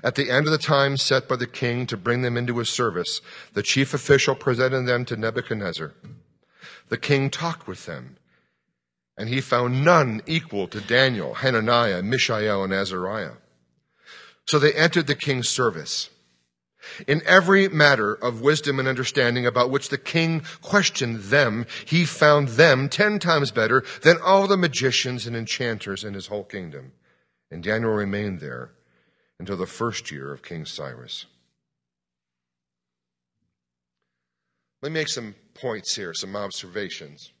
At 0.04 0.16
the 0.16 0.30
end 0.30 0.46
of 0.46 0.52
the 0.52 0.58
time 0.58 0.98
set 0.98 1.26
by 1.26 1.36
the 1.36 1.46
king 1.46 1.86
to 1.86 1.96
bring 1.96 2.20
them 2.20 2.36
into 2.36 2.58
his 2.58 2.68
service, 2.68 3.22
the 3.54 3.62
chief 3.62 3.94
official 3.94 4.34
presented 4.34 4.86
them 4.86 5.06
to 5.06 5.16
Nebuchadnezzar. 5.16 5.94
The 6.90 6.98
king 6.98 7.30
talked 7.30 7.66
with 7.66 7.86
them 7.86 8.16
and 9.16 9.28
he 9.28 9.40
found 9.40 9.84
none 9.84 10.22
equal 10.26 10.66
to 10.68 10.80
Daniel, 10.80 11.34
Hananiah, 11.34 12.02
Mishael, 12.02 12.64
and 12.64 12.72
Azariah. 12.72 13.34
So 14.46 14.58
they 14.58 14.72
entered 14.72 15.06
the 15.06 15.14
king's 15.14 15.48
service. 15.48 16.10
In 17.06 17.22
every 17.26 17.68
matter 17.68 18.14
of 18.14 18.40
wisdom 18.40 18.78
and 18.78 18.88
understanding 18.88 19.46
about 19.46 19.70
which 19.70 19.90
the 19.90 19.98
king 19.98 20.42
questioned 20.62 21.24
them, 21.24 21.66
he 21.84 22.04
found 22.04 22.48
them 22.48 22.88
ten 22.88 23.18
times 23.18 23.50
better 23.50 23.84
than 24.02 24.16
all 24.18 24.46
the 24.46 24.56
magicians 24.56 25.26
and 25.26 25.36
enchanters 25.36 26.04
in 26.04 26.14
his 26.14 26.28
whole 26.28 26.44
kingdom. 26.44 26.92
And 27.50 27.62
Daniel 27.62 27.92
remained 27.92 28.40
there 28.40 28.72
until 29.38 29.56
the 29.56 29.66
first 29.66 30.10
year 30.10 30.32
of 30.32 30.42
King 30.42 30.64
Cyrus. 30.64 31.26
Let 34.82 34.92
me 34.92 35.00
make 35.00 35.08
some 35.08 35.34
points 35.54 35.94
here, 35.94 36.14
some 36.14 36.34
observations. 36.34 37.32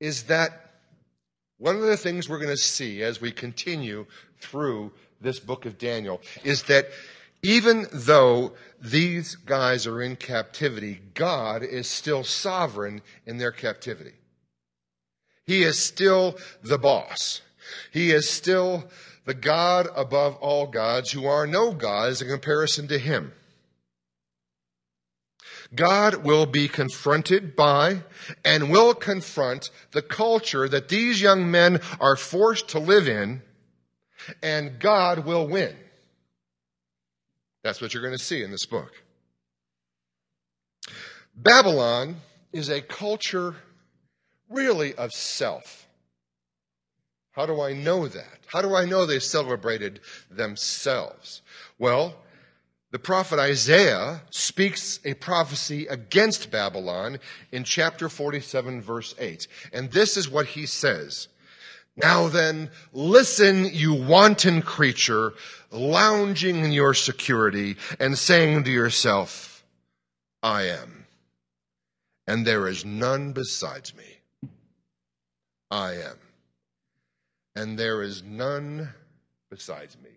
Is 0.00 0.24
that 0.24 0.70
one 1.58 1.76
of 1.76 1.82
the 1.82 1.96
things 1.96 2.28
we're 2.28 2.38
going 2.38 2.48
to 2.48 2.56
see 2.56 3.02
as 3.02 3.20
we 3.20 3.32
continue 3.32 4.06
through 4.40 4.92
this 5.20 5.38
book 5.38 5.66
of 5.66 5.78
Daniel 5.78 6.20
is 6.42 6.62
that 6.64 6.86
even 7.42 7.86
though 7.92 8.52
these 8.80 9.34
guys 9.34 9.86
are 9.86 10.02
in 10.02 10.16
captivity, 10.16 11.00
God 11.14 11.62
is 11.62 11.86
still 11.86 12.24
sovereign 12.24 13.02
in 13.26 13.38
their 13.38 13.52
captivity. 13.52 14.12
He 15.46 15.62
is 15.62 15.78
still 15.78 16.38
the 16.62 16.78
boss. 16.78 17.40
He 17.92 18.10
is 18.10 18.28
still 18.28 18.84
the 19.24 19.34
God 19.34 19.88
above 19.94 20.36
all 20.36 20.66
gods 20.66 21.12
who 21.12 21.26
are 21.26 21.46
no 21.46 21.72
gods 21.72 22.22
in 22.22 22.28
comparison 22.28 22.88
to 22.88 22.98
him. 22.98 23.32
God 25.74 26.24
will 26.24 26.46
be 26.46 26.68
confronted 26.68 27.54
by 27.54 28.02
and 28.44 28.70
will 28.70 28.94
confront 28.94 29.70
the 29.92 30.02
culture 30.02 30.68
that 30.68 30.88
these 30.88 31.22
young 31.22 31.50
men 31.50 31.80
are 32.00 32.16
forced 32.16 32.68
to 32.68 32.78
live 32.78 33.08
in, 33.08 33.42
and 34.42 34.80
God 34.80 35.24
will 35.24 35.46
win. 35.46 35.76
That's 37.62 37.80
what 37.80 37.94
you're 37.94 38.02
going 38.02 38.16
to 38.16 38.24
see 38.24 38.42
in 38.42 38.50
this 38.50 38.66
book. 38.66 38.92
Babylon 41.36 42.16
is 42.52 42.68
a 42.68 42.82
culture 42.82 43.54
really 44.48 44.94
of 44.94 45.12
self. 45.12 45.86
How 47.32 47.46
do 47.46 47.60
I 47.60 47.72
know 47.72 48.08
that? 48.08 48.40
How 48.46 48.60
do 48.60 48.74
I 48.74 48.84
know 48.84 49.06
they 49.06 49.20
celebrated 49.20 50.00
themselves? 50.30 51.42
Well, 51.78 52.16
the 52.90 52.98
prophet 52.98 53.38
Isaiah 53.38 54.22
speaks 54.30 54.98
a 55.04 55.14
prophecy 55.14 55.86
against 55.86 56.50
Babylon 56.50 57.18
in 57.52 57.62
chapter 57.62 58.08
47, 58.08 58.82
verse 58.82 59.14
8. 59.18 59.46
And 59.72 59.92
this 59.92 60.16
is 60.16 60.28
what 60.28 60.46
he 60.46 60.66
says. 60.66 61.28
Now 61.96 62.28
then, 62.28 62.70
listen, 62.92 63.66
you 63.72 63.94
wanton 63.94 64.62
creature, 64.62 65.34
lounging 65.70 66.64
in 66.64 66.72
your 66.72 66.94
security 66.94 67.76
and 67.98 68.18
saying 68.18 68.64
to 68.64 68.70
yourself, 68.70 69.64
I 70.42 70.62
am, 70.68 71.06
and 72.26 72.46
there 72.46 72.66
is 72.66 72.84
none 72.84 73.32
besides 73.32 73.94
me. 73.94 74.50
I 75.70 75.92
am, 75.92 76.16
and 77.54 77.78
there 77.78 78.02
is 78.02 78.22
none 78.22 78.88
besides 79.50 79.96
me. 80.02 80.10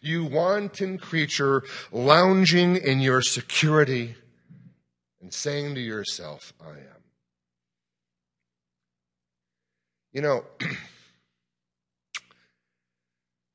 You 0.00 0.24
wanton 0.24 0.98
creature, 0.98 1.62
lounging 1.92 2.76
in 2.76 3.00
your 3.00 3.22
security 3.22 4.14
and 5.20 5.32
saying 5.32 5.74
to 5.74 5.80
yourself, 5.80 6.52
I 6.60 6.70
am. 6.70 7.02
You 10.12 10.22
know, 10.22 10.44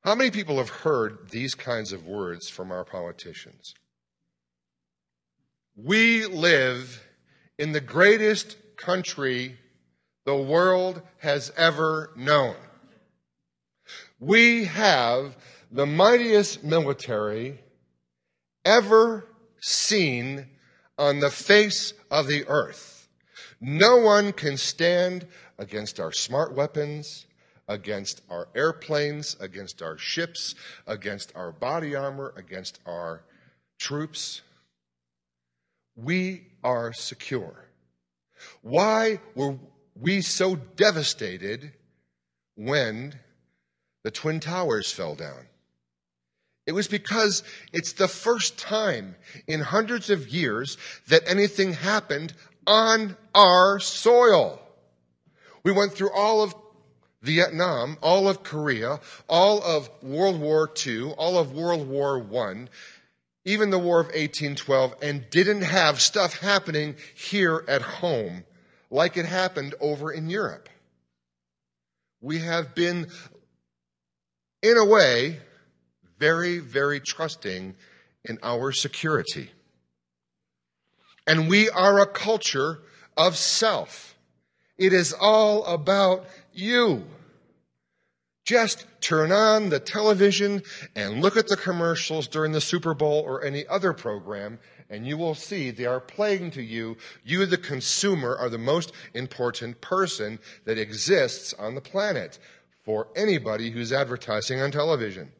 How 0.06 0.14
many 0.14 0.30
people 0.30 0.58
have 0.58 0.68
heard 0.68 1.30
these 1.30 1.56
kinds 1.56 1.92
of 1.92 2.06
words 2.06 2.48
from 2.48 2.70
our 2.70 2.84
politicians? 2.84 3.74
We 5.74 6.26
live 6.26 7.04
in 7.58 7.72
the 7.72 7.80
greatest 7.80 8.56
country 8.76 9.56
the 10.24 10.36
world 10.36 11.02
has 11.18 11.50
ever 11.56 12.12
known. 12.14 12.54
We 14.20 14.66
have 14.66 15.36
the 15.70 15.86
mightiest 15.86 16.62
military 16.64 17.60
ever 18.64 19.26
seen 19.60 20.46
on 20.98 21.20
the 21.20 21.30
face 21.30 21.92
of 22.10 22.26
the 22.26 22.46
earth. 22.48 23.08
No 23.60 23.96
one 23.96 24.32
can 24.32 24.56
stand 24.56 25.26
against 25.58 25.98
our 25.98 26.12
smart 26.12 26.54
weapons, 26.54 27.26
against 27.68 28.22
our 28.30 28.48
airplanes, 28.54 29.36
against 29.40 29.82
our 29.82 29.98
ships, 29.98 30.54
against 30.86 31.34
our 31.34 31.52
body 31.52 31.94
armor, 31.94 32.32
against 32.36 32.78
our 32.86 33.22
troops. 33.78 34.42
We 35.96 36.46
are 36.62 36.92
secure. 36.92 37.64
Why 38.62 39.20
were 39.34 39.58
we 39.98 40.20
so 40.20 40.56
devastated 40.56 41.72
when 42.54 43.14
the 44.04 44.10
Twin 44.10 44.40
Towers 44.40 44.92
fell 44.92 45.14
down? 45.14 45.46
It 46.66 46.72
was 46.72 46.88
because 46.88 47.44
it's 47.72 47.92
the 47.92 48.08
first 48.08 48.58
time 48.58 49.14
in 49.46 49.60
hundreds 49.60 50.10
of 50.10 50.28
years 50.28 50.76
that 51.08 51.22
anything 51.28 51.74
happened 51.74 52.34
on 52.66 53.16
our 53.34 53.78
soil. 53.78 54.60
We 55.62 55.72
went 55.72 55.92
through 55.92 56.10
all 56.12 56.42
of 56.42 56.54
Vietnam, 57.22 57.98
all 58.02 58.28
of 58.28 58.42
Korea, 58.42 59.00
all 59.28 59.62
of 59.62 59.90
World 60.02 60.40
War 60.40 60.68
II, 60.86 61.12
all 61.12 61.38
of 61.38 61.52
World 61.52 61.88
War 61.88 62.24
I, 62.48 62.66
even 63.44 63.70
the 63.70 63.78
War 63.78 64.00
of 64.00 64.06
1812, 64.06 64.96
and 65.02 65.30
didn't 65.30 65.62
have 65.62 66.00
stuff 66.00 66.40
happening 66.40 66.96
here 67.14 67.64
at 67.68 67.82
home 67.82 68.44
like 68.90 69.16
it 69.16 69.26
happened 69.26 69.74
over 69.80 70.12
in 70.12 70.30
Europe. 70.30 70.68
We 72.20 72.38
have 72.38 72.74
been, 72.74 73.08
in 74.62 74.76
a 74.76 74.84
way, 74.84 75.40
very, 76.18 76.58
very 76.58 77.00
trusting 77.00 77.74
in 78.24 78.38
our 78.42 78.72
security. 78.72 79.50
And 81.26 81.48
we 81.48 81.68
are 81.70 82.00
a 82.00 82.06
culture 82.06 82.80
of 83.16 83.36
self. 83.36 84.16
It 84.78 84.92
is 84.92 85.12
all 85.12 85.64
about 85.64 86.26
you. 86.52 87.04
Just 88.44 88.86
turn 89.00 89.32
on 89.32 89.70
the 89.70 89.80
television 89.80 90.62
and 90.94 91.20
look 91.20 91.36
at 91.36 91.48
the 91.48 91.56
commercials 91.56 92.28
during 92.28 92.52
the 92.52 92.60
Super 92.60 92.94
Bowl 92.94 93.24
or 93.26 93.42
any 93.42 93.66
other 93.66 93.92
program, 93.92 94.60
and 94.88 95.04
you 95.04 95.16
will 95.16 95.34
see 95.34 95.72
they 95.72 95.84
are 95.84 95.98
playing 95.98 96.52
to 96.52 96.62
you. 96.62 96.96
You, 97.24 97.44
the 97.46 97.58
consumer, 97.58 98.36
are 98.36 98.48
the 98.48 98.58
most 98.58 98.92
important 99.14 99.80
person 99.80 100.38
that 100.64 100.78
exists 100.78 101.54
on 101.54 101.74
the 101.74 101.80
planet 101.80 102.38
for 102.84 103.08
anybody 103.16 103.70
who's 103.70 103.92
advertising 103.92 104.60
on 104.60 104.70
television. 104.70 105.32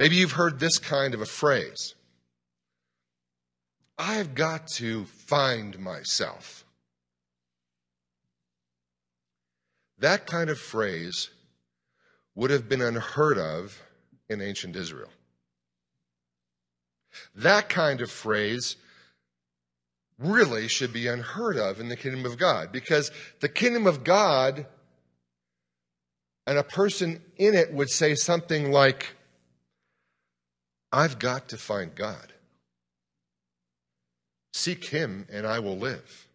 Maybe 0.00 0.16
you've 0.16 0.32
heard 0.32 0.58
this 0.58 0.78
kind 0.78 1.12
of 1.12 1.20
a 1.20 1.26
phrase 1.26 1.94
I've 3.98 4.34
got 4.34 4.66
to 4.78 5.04
find 5.04 5.78
myself. 5.78 6.64
That 9.98 10.26
kind 10.26 10.48
of 10.48 10.58
phrase 10.58 11.28
would 12.34 12.50
have 12.50 12.66
been 12.66 12.80
unheard 12.80 13.36
of 13.36 13.78
in 14.30 14.40
ancient 14.40 14.74
Israel. 14.74 15.10
That 17.34 17.68
kind 17.68 18.00
of 18.00 18.10
phrase 18.10 18.76
really 20.18 20.66
should 20.68 20.94
be 20.94 21.08
unheard 21.08 21.58
of 21.58 21.78
in 21.78 21.90
the 21.90 21.96
kingdom 21.96 22.24
of 22.24 22.38
God 22.38 22.72
because 22.72 23.10
the 23.40 23.50
kingdom 23.50 23.86
of 23.86 24.02
God 24.02 24.64
and 26.46 26.56
a 26.56 26.64
person 26.64 27.20
in 27.36 27.52
it 27.52 27.74
would 27.74 27.90
say 27.90 28.14
something 28.14 28.72
like, 28.72 29.14
I've 30.92 31.18
got 31.18 31.48
to 31.50 31.56
find 31.56 31.94
God. 31.94 32.32
Seek 34.52 34.84
him 34.84 35.26
and 35.30 35.46
I 35.46 35.58
will 35.60 35.78
live. 35.78 36.28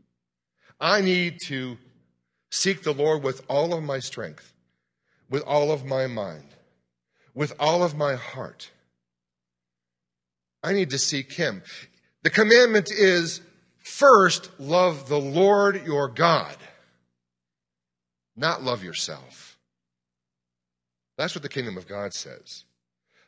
I 0.79 1.01
need 1.01 1.39
to 1.47 1.77
Seek 2.55 2.83
the 2.83 2.93
Lord 2.93 3.21
with 3.21 3.43
all 3.49 3.73
of 3.73 3.83
my 3.83 3.99
strength, 3.99 4.53
with 5.29 5.43
all 5.43 5.71
of 5.71 5.85
my 5.85 6.07
mind, 6.07 6.47
with 7.33 7.53
all 7.59 7.83
of 7.83 7.97
my 7.97 8.15
heart. 8.15 8.71
I 10.63 10.73
need 10.73 10.89
to 10.91 10.97
seek 10.97 11.33
Him. 11.33 11.63
The 12.23 12.29
commandment 12.29 12.91
is 12.91 13.41
first 13.79 14.49
love 14.59 15.09
the 15.09 15.19
Lord 15.19 15.85
your 15.85 16.07
God, 16.07 16.55
not 18.37 18.63
love 18.63 18.83
yourself. 18.83 19.57
That's 21.17 21.35
what 21.35 21.43
the 21.43 21.49
kingdom 21.49 21.77
of 21.77 21.87
God 21.87 22.13
says. 22.13 22.64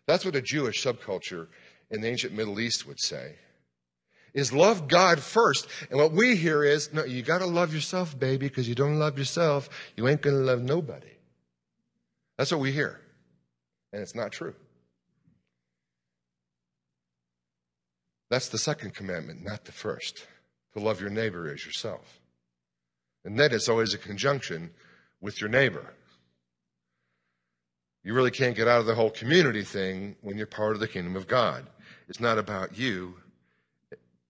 That's 0.07 0.25
what 0.25 0.35
a 0.35 0.41
Jewish 0.41 0.83
subculture 0.83 1.47
in 1.91 2.01
the 2.01 2.07
ancient 2.07 2.33
Middle 2.33 2.59
East 2.59 2.87
would 2.87 2.99
say 2.99 3.35
is 4.33 4.53
love 4.53 4.87
God 4.87 5.19
first. 5.19 5.67
And 5.89 5.99
what 5.99 6.11
we 6.11 6.35
hear 6.35 6.63
is, 6.63 6.93
no, 6.93 7.03
you 7.03 7.23
got 7.23 7.39
to 7.39 7.45
love 7.45 7.73
yourself, 7.73 8.17
baby, 8.17 8.47
because 8.47 8.69
you 8.69 8.75
don't 8.75 8.99
love 8.99 9.17
yourself, 9.17 9.69
you 9.95 10.07
ain't 10.07 10.21
to 10.21 10.31
love 10.31 10.61
nobody. 10.61 11.11
That's 12.37 12.51
what 12.51 12.59
we 12.59 12.71
hear. 12.71 13.01
And 13.91 14.01
it's 14.01 14.15
not 14.15 14.31
true. 14.31 14.53
That's 18.29 18.49
the 18.49 18.57
second 18.59 18.93
commandment, 18.93 19.43
not 19.43 19.65
the 19.65 19.71
first. 19.71 20.27
To 20.73 20.83
love 20.83 21.01
your 21.01 21.09
neighbor 21.09 21.51
as 21.51 21.65
yourself. 21.65 22.19
And 23.25 23.39
that 23.39 23.53
is 23.53 23.67
always 23.67 23.95
a 23.95 23.97
conjunction 23.97 24.69
with 25.19 25.41
your 25.41 25.49
neighbor. 25.49 25.93
You 28.07 28.13
really 28.13 28.31
can't 28.31 28.55
get 28.55 28.69
out 28.69 28.79
of 28.79 28.85
the 28.85 28.95
whole 28.95 29.09
community 29.09 29.63
thing 29.63 30.15
when 30.21 30.37
you're 30.37 30.47
part 30.47 30.71
of 30.71 30.79
the 30.79 30.87
kingdom 30.87 31.17
of 31.17 31.27
God. 31.27 31.67
It's 32.07 32.21
not 32.21 32.37
about 32.37 32.77
you, 32.77 33.15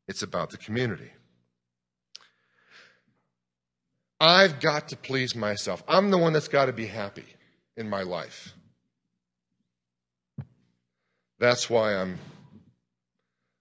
it's 0.08 0.24
about 0.24 0.50
the 0.50 0.58
community. 0.58 1.12
I've 4.20 4.60
got 4.60 4.88
to 4.88 4.98
please 4.98 5.36
myself. 5.36 5.84
I'm 5.88 6.10
the 6.10 6.18
one 6.18 6.34
that's 6.34 6.48
got 6.48 6.66
to 6.66 6.74
be 6.74 6.88
happy 6.88 7.28
in 7.76 7.88
my 7.88 8.02
life. 8.02 8.56
That's 11.38 11.70
why 11.70 11.94
I'm 11.94 12.18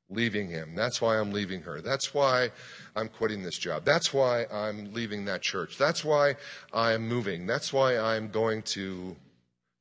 leaving 0.09 0.48
him. 0.48 0.74
That's 0.74 1.02
why 1.02 1.18
I'm 1.18 1.31
leaving 1.31 1.61
her. 1.61 1.83
That's 1.83 2.14
why 2.14 2.52
I'm 2.96 3.09
quitting 3.09 3.42
this 3.42 3.59
job. 3.59 3.85
That's 3.85 4.14
why 4.14 4.46
I'm 4.50 4.94
leaving 4.94 5.26
that 5.26 5.42
church. 5.42 5.76
That's 5.76 6.02
why 6.02 6.37
I'm 6.72 7.07
moving. 7.07 7.46
That's 7.46 7.70
why 7.70 7.98
I'm 7.98 8.31
going 8.31 8.62
to 8.62 9.14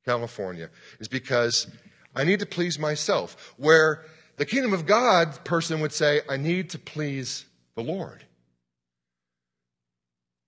California, 0.05 0.69
is 0.99 1.07
because 1.07 1.67
I 2.15 2.23
need 2.23 2.39
to 2.39 2.45
please 2.45 2.79
myself. 2.79 3.53
Where 3.57 4.03
the 4.37 4.45
kingdom 4.45 4.73
of 4.73 4.85
God 4.85 5.43
person 5.43 5.79
would 5.81 5.93
say, 5.93 6.21
I 6.29 6.37
need 6.37 6.69
to 6.71 6.79
please 6.79 7.45
the 7.75 7.83
Lord. 7.83 8.25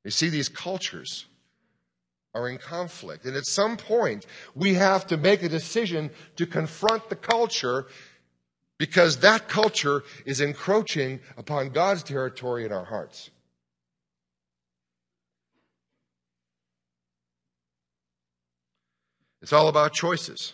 You 0.03 0.11
see, 0.11 0.29
these 0.29 0.49
cultures 0.49 1.25
are 2.33 2.47
in 2.47 2.57
conflict. 2.57 3.25
And 3.25 3.35
at 3.35 3.45
some 3.45 3.77
point, 3.77 4.25
we 4.55 4.75
have 4.75 5.07
to 5.07 5.17
make 5.17 5.43
a 5.43 5.49
decision 5.49 6.11
to 6.35 6.45
confront 6.45 7.09
the 7.09 7.15
culture 7.15 7.87
because 8.77 9.17
that 9.17 9.49
culture 9.49 10.03
is 10.25 10.39
encroaching 10.39 11.19
upon 11.35 11.69
God's 11.69 12.03
territory 12.03 12.63
in 12.63 12.71
our 12.71 12.85
hearts. 12.85 13.31
It's 19.41 19.53
all 19.53 19.67
about 19.67 19.93
choices. 19.93 20.53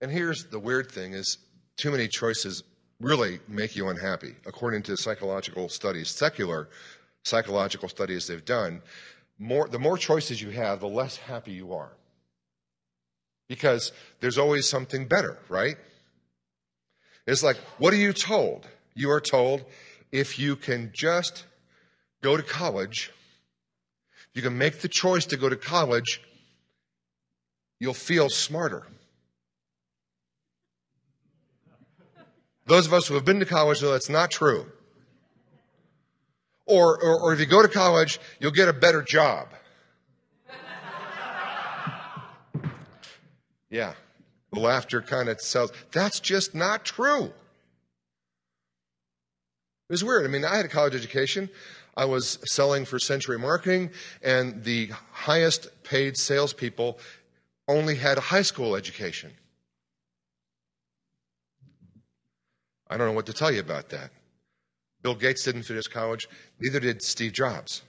And 0.00 0.10
here's 0.10 0.44
the 0.44 0.58
weird 0.58 0.90
thing 0.90 1.14
is 1.14 1.38
too 1.76 1.90
many 1.90 2.08
choices 2.08 2.62
really 3.00 3.40
make 3.48 3.76
you 3.76 3.88
unhappy, 3.88 4.34
according 4.46 4.82
to 4.84 4.96
psychological 4.96 5.68
studies, 5.68 6.10
secular 6.10 6.68
psychological 7.24 7.88
studies 7.88 8.26
they've 8.26 8.44
done. 8.44 8.82
More, 9.38 9.68
the 9.68 9.78
more 9.78 9.98
choices 9.98 10.40
you 10.40 10.50
have, 10.50 10.80
the 10.80 10.88
less 10.88 11.16
happy 11.16 11.52
you 11.52 11.74
are. 11.74 11.92
Because 13.48 13.92
there's 14.20 14.38
always 14.38 14.68
something 14.68 15.06
better, 15.06 15.38
right? 15.48 15.76
It's 17.26 17.42
like, 17.42 17.56
what 17.78 17.92
are 17.92 17.98
you 17.98 18.12
told? 18.12 18.66
You 18.94 19.10
are 19.10 19.20
told 19.20 19.64
if 20.12 20.38
you 20.38 20.56
can 20.56 20.90
just 20.94 21.44
go 22.22 22.36
to 22.36 22.42
college, 22.42 23.12
you 24.34 24.42
can 24.42 24.58
make 24.58 24.80
the 24.80 24.88
choice 24.88 25.26
to 25.26 25.36
go 25.36 25.48
to 25.48 25.56
college, 25.56 26.20
you'll 27.80 27.94
feel 27.94 28.28
smarter. 28.28 28.86
Those 32.66 32.86
of 32.86 32.92
us 32.92 33.06
who 33.06 33.14
have 33.14 33.24
been 33.24 33.40
to 33.40 33.46
college 33.46 33.80
know 33.80 33.92
that's 33.92 34.10
not 34.10 34.30
true. 34.30 34.66
Or, 36.66 37.00
or, 37.00 37.20
or 37.20 37.32
if 37.32 37.38
you 37.38 37.46
go 37.46 37.62
to 37.62 37.68
college, 37.68 38.18
you'll 38.40 38.50
get 38.50 38.68
a 38.68 38.72
better 38.72 39.02
job. 39.02 39.48
yeah. 43.70 43.94
The 44.52 44.60
laughter 44.60 45.00
kind 45.00 45.28
of 45.28 45.40
sells. 45.40 45.72
That's 45.92 46.18
just 46.18 46.54
not 46.54 46.84
true. 46.84 47.32
It 49.88 49.92
was 49.92 50.02
weird. 50.02 50.24
I 50.24 50.28
mean, 50.28 50.44
I 50.44 50.56
had 50.56 50.64
a 50.64 50.68
college 50.68 50.96
education. 50.96 51.48
I 51.96 52.04
was 52.04 52.38
selling 52.44 52.84
for 52.84 52.98
Century 52.98 53.38
Marketing, 53.38 53.90
and 54.22 54.62
the 54.62 54.90
highest 55.12 55.68
paid 55.82 56.16
salespeople 56.16 56.98
only 57.68 57.94
had 57.94 58.18
a 58.18 58.20
high 58.20 58.42
school 58.42 58.76
education. 58.76 59.32
I 62.88 62.96
don't 62.96 63.08
know 63.08 63.14
what 63.14 63.26
to 63.26 63.32
tell 63.32 63.50
you 63.50 63.60
about 63.60 63.88
that. 63.90 64.10
Bill 65.02 65.14
Gates 65.14 65.44
didn't 65.44 65.64
finish 65.64 65.86
college, 65.86 66.28
neither 66.60 66.80
did 66.80 67.02
Steve 67.02 67.32
Jobs. 67.32 67.82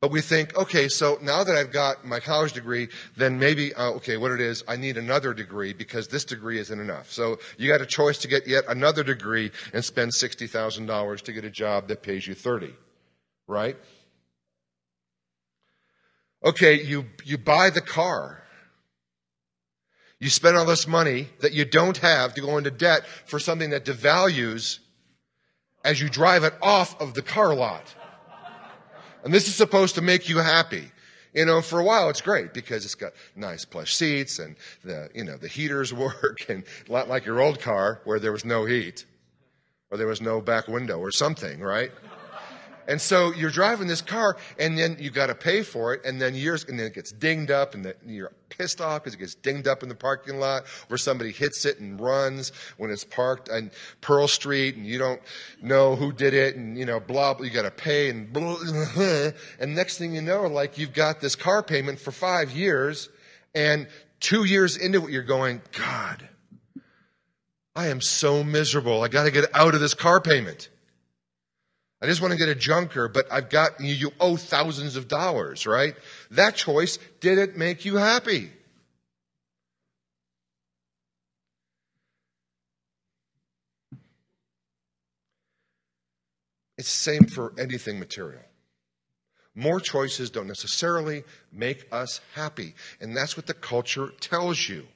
But 0.00 0.10
we 0.10 0.22
think, 0.22 0.56
okay, 0.56 0.88
so 0.88 1.18
now 1.20 1.44
that 1.44 1.54
I've 1.54 1.72
got 1.72 2.06
my 2.06 2.20
college 2.20 2.54
degree, 2.54 2.88
then 3.18 3.38
maybe, 3.38 3.74
uh, 3.74 3.90
okay, 3.92 4.16
what 4.16 4.32
it 4.32 4.40
is, 4.40 4.64
I 4.66 4.76
need 4.76 4.96
another 4.96 5.34
degree 5.34 5.74
because 5.74 6.08
this 6.08 6.24
degree 6.24 6.58
isn't 6.58 6.80
enough. 6.80 7.12
So 7.12 7.38
you 7.58 7.70
got 7.70 7.82
a 7.82 7.86
choice 7.86 8.16
to 8.18 8.28
get 8.28 8.46
yet 8.46 8.64
another 8.66 9.04
degree 9.04 9.50
and 9.74 9.84
spend 9.84 10.12
$60,000 10.12 11.20
to 11.20 11.32
get 11.32 11.44
a 11.44 11.50
job 11.50 11.88
that 11.88 12.02
pays 12.02 12.26
you 12.26 12.34
30, 12.34 12.72
right? 13.46 13.76
Okay, 16.42 16.82
you, 16.82 17.04
you 17.26 17.36
buy 17.36 17.68
the 17.68 17.82
car. 17.82 18.42
You 20.18 20.30
spend 20.30 20.56
all 20.56 20.64
this 20.64 20.86
money 20.86 21.28
that 21.40 21.52
you 21.52 21.66
don't 21.66 21.98
have 21.98 22.32
to 22.34 22.40
go 22.40 22.56
into 22.56 22.70
debt 22.70 23.06
for 23.26 23.38
something 23.38 23.68
that 23.70 23.84
devalues 23.84 24.78
as 25.84 26.00
you 26.00 26.08
drive 26.08 26.44
it 26.44 26.54
off 26.62 26.98
of 27.02 27.12
the 27.12 27.22
car 27.22 27.54
lot. 27.54 27.94
And 29.24 29.32
this 29.32 29.48
is 29.48 29.54
supposed 29.54 29.94
to 29.96 30.00
make 30.02 30.28
you 30.28 30.38
happy. 30.38 30.90
You 31.32 31.44
know, 31.44 31.62
for 31.62 31.78
a 31.78 31.84
while 31.84 32.10
it's 32.10 32.20
great 32.20 32.52
because 32.52 32.84
it's 32.84 32.96
got 32.96 33.12
nice 33.36 33.64
plush 33.64 33.94
seats 33.94 34.40
and 34.40 34.56
the, 34.82 35.10
you 35.14 35.24
know, 35.24 35.36
the 35.36 35.48
heaters 35.48 35.92
work 35.94 36.46
and 36.48 36.64
a 36.88 36.92
lot 36.92 37.08
like 37.08 37.24
your 37.24 37.40
old 37.40 37.60
car 37.60 38.00
where 38.04 38.18
there 38.18 38.32
was 38.32 38.44
no 38.44 38.64
heat 38.64 39.04
or 39.90 39.98
there 39.98 40.06
was 40.06 40.20
no 40.20 40.40
back 40.40 40.66
window 40.68 40.98
or 40.98 41.10
something, 41.10 41.60
right? 41.60 41.92
And 42.90 43.00
so 43.00 43.32
you're 43.32 43.50
driving 43.50 43.86
this 43.86 44.02
car 44.02 44.36
and 44.58 44.76
then 44.76 44.96
you 44.98 45.10
got 45.10 45.28
to 45.28 45.34
pay 45.36 45.62
for 45.62 45.94
it 45.94 46.04
and 46.04 46.20
then 46.20 46.34
years, 46.34 46.64
and 46.64 46.76
then 46.76 46.88
it 46.88 46.94
gets 46.94 47.12
dinged 47.12 47.52
up 47.52 47.76
and 47.76 47.84
the, 47.84 47.94
you're 48.04 48.32
pissed 48.48 48.80
off 48.80 49.04
because 49.04 49.14
it 49.14 49.18
gets 49.18 49.36
dinged 49.36 49.68
up 49.68 49.84
in 49.84 49.88
the 49.88 49.94
parking 49.94 50.40
lot 50.40 50.66
where 50.88 50.98
somebody 50.98 51.30
hits 51.30 51.64
it 51.64 51.78
and 51.78 52.00
runs 52.00 52.50
when 52.78 52.90
it's 52.90 53.04
parked 53.04 53.48
on 53.48 53.70
Pearl 54.00 54.26
Street 54.26 54.74
and 54.74 54.84
you 54.84 54.98
don't 54.98 55.22
know 55.62 55.94
who 55.94 56.12
did 56.12 56.34
it 56.34 56.56
and 56.56 56.76
you 56.76 56.84
know, 56.84 56.98
blah, 56.98 57.32
blah 57.32 57.46
you 57.46 57.52
got 57.52 57.62
to 57.62 57.70
pay 57.70 58.10
and 58.10 58.32
blah, 58.32 58.56
and 59.60 59.74
next 59.76 59.98
thing 59.98 60.12
you 60.12 60.20
know, 60.20 60.48
like 60.48 60.76
you've 60.76 60.92
got 60.92 61.20
this 61.20 61.36
car 61.36 61.62
payment 61.62 62.00
for 62.00 62.10
five 62.10 62.50
years 62.50 63.08
and 63.54 63.86
two 64.18 64.42
years 64.42 64.76
into 64.76 65.06
it, 65.06 65.12
you're 65.12 65.22
going, 65.22 65.62
God, 65.78 66.28
I 67.76 67.86
am 67.86 68.00
so 68.00 68.42
miserable. 68.42 69.04
I 69.04 69.06
got 69.06 69.24
to 69.24 69.30
get 69.30 69.44
out 69.54 69.76
of 69.76 69.80
this 69.80 69.94
car 69.94 70.20
payment. 70.20 70.70
I 72.02 72.06
just 72.06 72.22
want 72.22 72.32
to 72.32 72.38
get 72.38 72.48
a 72.48 72.54
junker, 72.54 73.08
but 73.08 73.26
I've 73.30 73.50
got, 73.50 73.78
you, 73.78 74.10
owe 74.20 74.36
thousands 74.36 74.96
of 74.96 75.06
dollars, 75.06 75.66
right? 75.66 75.94
That 76.30 76.54
choice, 76.54 76.98
didn't 77.20 77.58
make 77.58 77.84
you 77.84 77.96
happy? 77.96 78.50
It's 86.78 86.88
the 86.88 87.12
same 87.12 87.26
for 87.26 87.52
anything 87.58 87.98
material. 87.98 88.40
More 89.54 89.80
choices 89.80 90.30
don't 90.30 90.46
necessarily 90.46 91.24
make 91.52 91.86
us 91.92 92.22
happy. 92.34 92.74
And 93.02 93.14
that's 93.14 93.36
what 93.36 93.46
the 93.46 93.52
culture 93.52 94.10
tells 94.20 94.66
you. 94.66 94.86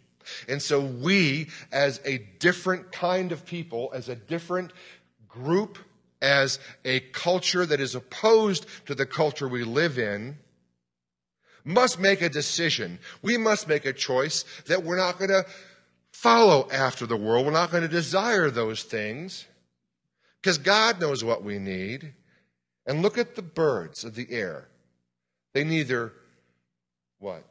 And 0.49 0.63
so 0.63 0.81
we, 0.81 1.49
as 1.71 2.01
a 2.07 2.17
different 2.39 2.93
kind 2.93 3.33
of 3.33 3.45
people, 3.45 3.91
as 3.95 4.09
a 4.09 4.17
different 4.17 4.73
group 5.29 5.77
as 6.25 6.59
a 6.87 7.01
culture 7.01 7.67
that 7.67 7.81
is 7.81 7.95
opposed 7.95 8.67
to 8.87 8.95
the 8.95 9.05
culture 9.05 9.47
we 9.47 9.63
live 9.63 9.99
in, 9.99 10.39
must 11.65 12.01
make 12.01 12.23
a 12.23 12.31
decision. 12.31 12.99
We 13.23 13.37
must 13.37 13.69
make 13.69 13.85
a 13.85 13.93
choice 13.93 14.45
that 14.67 14.83
we're 14.83 14.97
not 14.97 15.19
going 15.19 15.31
to 15.31 15.45
follow 16.13 16.69
after 16.71 17.05
the 17.05 17.17
world. 17.17 17.45
We're 17.45 17.53
not 17.53 17.71
going 17.71 17.83
to 17.83 17.89
desire 17.89 18.51
those 18.51 18.83
things 18.83 19.45
because 20.41 20.59
God 20.59 20.99
knows 21.01 21.23
what 21.23 21.45
we 21.45 21.59
need. 21.59 22.15
And 22.87 23.03
look 23.03 23.17
at 23.17 23.35
the 23.35 23.43
birds 23.43 24.05
of 24.05 24.15
the 24.15 24.27
air. 24.31 24.69
They 25.53 25.65
neither 25.65 26.13
what? 27.19 27.45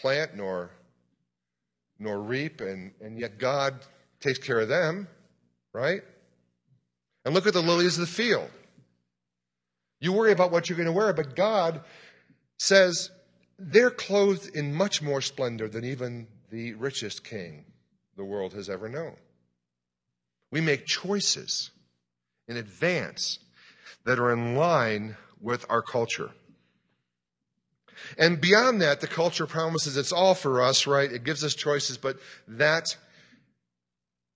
Plant 0.00 0.36
nor 0.36 0.70
nor 1.98 2.20
reap 2.20 2.60
and, 2.60 2.92
and 3.00 3.18
yet 3.18 3.38
God 3.38 3.74
takes 4.20 4.38
care 4.38 4.60
of 4.60 4.68
them, 4.68 5.08
right? 5.72 6.02
And 7.26 7.34
look 7.34 7.48
at 7.48 7.54
the 7.54 7.60
lilies 7.60 7.98
of 7.98 8.02
the 8.02 8.06
field. 8.06 8.48
You 10.00 10.12
worry 10.12 10.30
about 10.30 10.52
what 10.52 10.68
you're 10.68 10.76
going 10.76 10.86
to 10.86 10.92
wear, 10.92 11.12
but 11.12 11.34
God 11.34 11.80
says 12.56 13.10
they're 13.58 13.90
clothed 13.90 14.54
in 14.54 14.72
much 14.72 15.02
more 15.02 15.20
splendor 15.20 15.66
than 15.66 15.84
even 15.84 16.28
the 16.52 16.74
richest 16.74 17.24
king 17.24 17.64
the 18.16 18.24
world 18.24 18.54
has 18.54 18.70
ever 18.70 18.88
known. 18.88 19.16
We 20.52 20.60
make 20.60 20.86
choices 20.86 21.72
in 22.46 22.56
advance 22.56 23.40
that 24.04 24.20
are 24.20 24.32
in 24.32 24.54
line 24.54 25.16
with 25.40 25.66
our 25.68 25.82
culture. 25.82 26.30
And 28.16 28.40
beyond 28.40 28.82
that, 28.82 29.00
the 29.00 29.08
culture 29.08 29.48
promises 29.48 29.96
it's 29.96 30.12
all 30.12 30.34
for 30.34 30.62
us, 30.62 30.86
right? 30.86 31.10
It 31.10 31.24
gives 31.24 31.42
us 31.42 31.56
choices, 31.56 31.98
but 31.98 32.18
that 32.46 32.96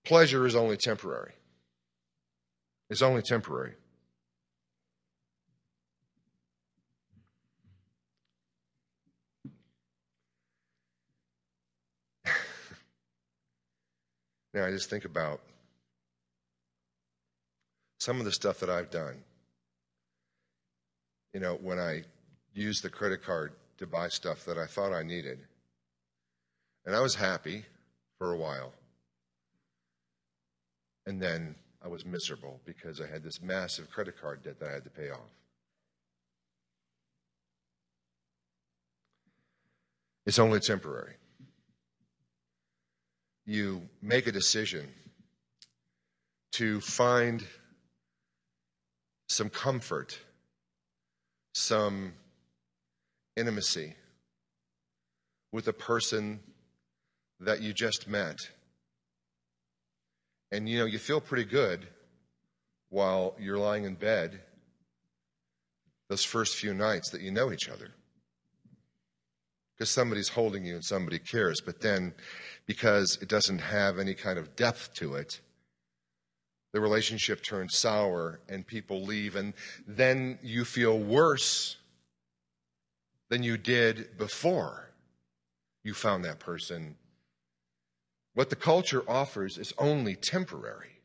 pleasure 0.05 0.44
is 0.44 0.57
only 0.57 0.76
temporary. 0.76 1.35
It's 2.90 3.03
only 3.03 3.22
temporary. 3.22 3.74
now, 14.53 14.66
I 14.66 14.70
just 14.70 14.90
think 14.90 15.05
about 15.05 15.40
some 18.00 18.18
of 18.18 18.24
the 18.24 18.33
stuff 18.33 18.59
that 18.59 18.68
I've 18.68 18.90
done. 18.90 19.22
You 21.33 21.38
know, 21.38 21.55
when 21.62 21.79
I 21.79 22.03
used 22.53 22.83
the 22.83 22.90
credit 22.90 23.22
card 23.22 23.53
to 23.79 23.87
buy 23.87 24.09
stuff 24.09 24.44
that 24.46 24.59
I 24.59 24.66
thought 24.66 24.92
I 24.92 25.05
needed. 25.05 25.38
And 26.85 26.96
I 26.96 27.00
was 27.00 27.14
happy 27.14 27.64
for 28.18 28.33
a 28.33 28.37
while. 28.37 28.72
And 31.07 31.22
then 31.22 31.55
I 31.83 31.88
was 31.88 32.05
miserable 32.05 32.61
because 32.66 33.01
I 33.01 33.07
had 33.07 33.23
this 33.23 33.40
massive 33.40 33.90
credit 33.90 34.21
card 34.21 34.43
debt 34.43 34.61
that 34.61 34.69
I 34.69 34.73
had 34.73 34.85
to 34.85 34.90
pay 34.90 35.11
off. 35.11 35.31
It's 40.27 40.38
only 40.38 40.61
temporary. 40.61 41.14
You 43.47 43.83
make 44.03 44.27
a 44.27 44.33
decision 44.33 44.87
to 46.53 46.81
find 46.81 47.45
some 49.29 49.49
comfort, 49.49 50.19
some 51.55 52.12
intimacy 53.37 53.95
with 55.53 55.66
a 55.69 55.73
person 55.73 56.40
that 57.40 57.62
you 57.62 57.73
just 57.73 58.07
met. 58.07 58.37
And 60.52 60.68
you 60.68 60.78
know, 60.78 60.84
you 60.84 60.98
feel 60.98 61.20
pretty 61.20 61.44
good 61.44 61.86
while 62.88 63.36
you're 63.38 63.58
lying 63.58 63.84
in 63.84 63.94
bed 63.94 64.40
those 66.08 66.24
first 66.24 66.56
few 66.56 66.74
nights 66.74 67.10
that 67.10 67.20
you 67.20 67.30
know 67.30 67.52
each 67.52 67.68
other. 67.68 67.92
Because 69.76 69.90
somebody's 69.90 70.28
holding 70.28 70.64
you 70.64 70.74
and 70.74 70.84
somebody 70.84 71.20
cares. 71.20 71.60
But 71.60 71.80
then, 71.80 72.12
because 72.66 73.16
it 73.22 73.28
doesn't 73.28 73.60
have 73.60 73.98
any 73.98 74.14
kind 74.14 74.38
of 74.38 74.56
depth 74.56 74.92
to 74.94 75.14
it, 75.14 75.40
the 76.72 76.80
relationship 76.80 77.42
turns 77.42 77.76
sour 77.76 78.40
and 78.48 78.66
people 78.66 79.04
leave. 79.04 79.36
And 79.36 79.54
then 79.86 80.38
you 80.42 80.64
feel 80.64 80.98
worse 80.98 81.76
than 83.28 83.44
you 83.44 83.56
did 83.56 84.18
before 84.18 84.90
you 85.84 85.94
found 85.94 86.24
that 86.24 86.40
person. 86.40 86.96
What 88.40 88.48
the 88.48 88.57
culture 88.57 89.03
offers 89.07 89.59
is 89.59 89.74
only 89.76 90.16
temporary 90.16 91.03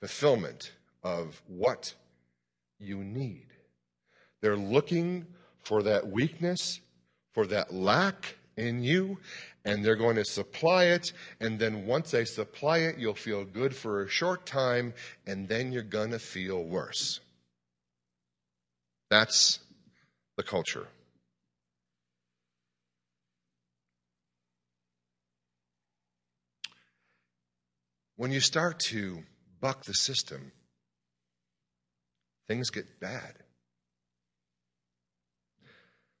fulfillment 0.00 0.72
of 1.04 1.40
what 1.46 1.94
you 2.80 3.04
need. 3.04 3.46
They're 4.40 4.56
looking 4.56 5.26
for 5.62 5.84
that 5.84 6.08
weakness, 6.08 6.80
for 7.34 7.46
that 7.46 7.72
lack 7.72 8.34
in 8.56 8.82
you, 8.82 9.18
and 9.64 9.84
they're 9.84 9.94
going 9.94 10.16
to 10.16 10.24
supply 10.24 10.86
it. 10.86 11.12
And 11.38 11.56
then 11.56 11.86
once 11.86 12.10
they 12.10 12.24
supply 12.24 12.78
it, 12.78 12.98
you'll 12.98 13.14
feel 13.14 13.44
good 13.44 13.72
for 13.72 14.02
a 14.02 14.08
short 14.08 14.44
time, 14.44 14.94
and 15.24 15.46
then 15.46 15.70
you're 15.70 15.84
going 15.84 16.10
to 16.10 16.18
feel 16.18 16.64
worse. 16.64 17.20
That's 19.08 19.60
the 20.36 20.42
culture. 20.42 20.88
When 28.18 28.32
you 28.32 28.40
start 28.40 28.80
to 28.80 29.22
buck 29.60 29.84
the 29.84 29.94
system, 29.94 30.50
things 32.48 32.70
get 32.70 32.98
bad. 32.98 33.32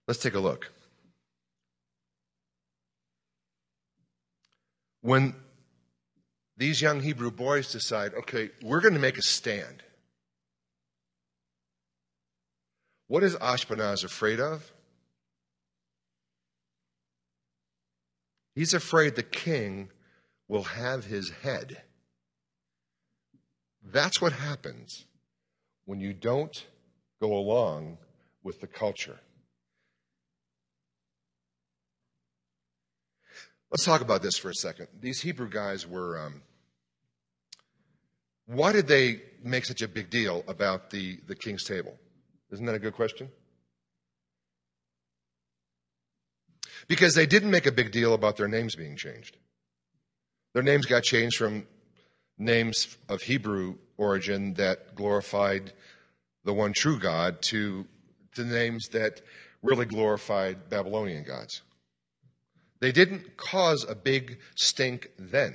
Let's 0.06 0.20
take 0.20 0.34
a 0.34 0.38
look. 0.38 0.70
When 5.00 5.34
these 6.56 6.80
young 6.80 7.00
Hebrew 7.00 7.32
boys 7.32 7.72
decide, 7.72 8.14
okay, 8.14 8.50
we're 8.62 8.80
going 8.80 8.94
to 8.94 9.00
make 9.00 9.18
a 9.18 9.22
stand. 9.22 9.82
What 13.08 13.24
is 13.24 13.34
Ashpenaz 13.34 14.04
afraid 14.04 14.38
of? 14.38 14.70
He's 18.54 18.72
afraid 18.72 19.16
the 19.16 19.24
king 19.24 19.90
will 20.46 20.62
have 20.62 21.04
his 21.04 21.30
head. 21.42 21.82
That's 23.90 24.20
what 24.20 24.32
happens 24.32 25.06
when 25.86 26.00
you 26.00 26.12
don't 26.12 26.66
go 27.20 27.32
along 27.32 27.98
with 28.42 28.60
the 28.60 28.66
culture. 28.66 29.18
Let's 33.70 33.84
talk 33.84 34.00
about 34.00 34.22
this 34.22 34.36
for 34.36 34.50
a 34.50 34.54
second. 34.54 34.88
These 35.00 35.20
Hebrew 35.20 35.48
guys 35.48 35.86
were. 35.86 36.18
Um, 36.18 36.42
why 38.46 38.72
did 38.72 38.88
they 38.88 39.20
make 39.42 39.66
such 39.66 39.82
a 39.82 39.88
big 39.88 40.08
deal 40.08 40.42
about 40.48 40.90
the, 40.90 41.18
the 41.26 41.34
king's 41.34 41.64
table? 41.64 41.98
Isn't 42.50 42.64
that 42.64 42.74
a 42.74 42.78
good 42.78 42.94
question? 42.94 43.28
Because 46.88 47.14
they 47.14 47.26
didn't 47.26 47.50
make 47.50 47.66
a 47.66 47.72
big 47.72 47.92
deal 47.92 48.14
about 48.14 48.38
their 48.38 48.48
names 48.48 48.74
being 48.74 48.96
changed. 48.96 49.36
Their 50.54 50.62
names 50.62 50.86
got 50.86 51.02
changed 51.02 51.36
from 51.36 51.66
names 52.38 52.96
of 53.08 53.22
Hebrew 53.22 53.76
origin 53.96 54.54
that 54.54 54.94
glorified 54.94 55.72
the 56.44 56.54
one 56.54 56.72
true 56.72 56.98
God 56.98 57.42
to, 57.42 57.86
to 58.34 58.44
names 58.44 58.88
that 58.88 59.20
really 59.62 59.86
glorified 59.86 60.70
Babylonian 60.70 61.24
gods. 61.24 61.62
They 62.80 62.92
didn't 62.92 63.36
cause 63.36 63.84
a 63.88 63.94
big 63.94 64.38
stink 64.54 65.10
then. 65.18 65.54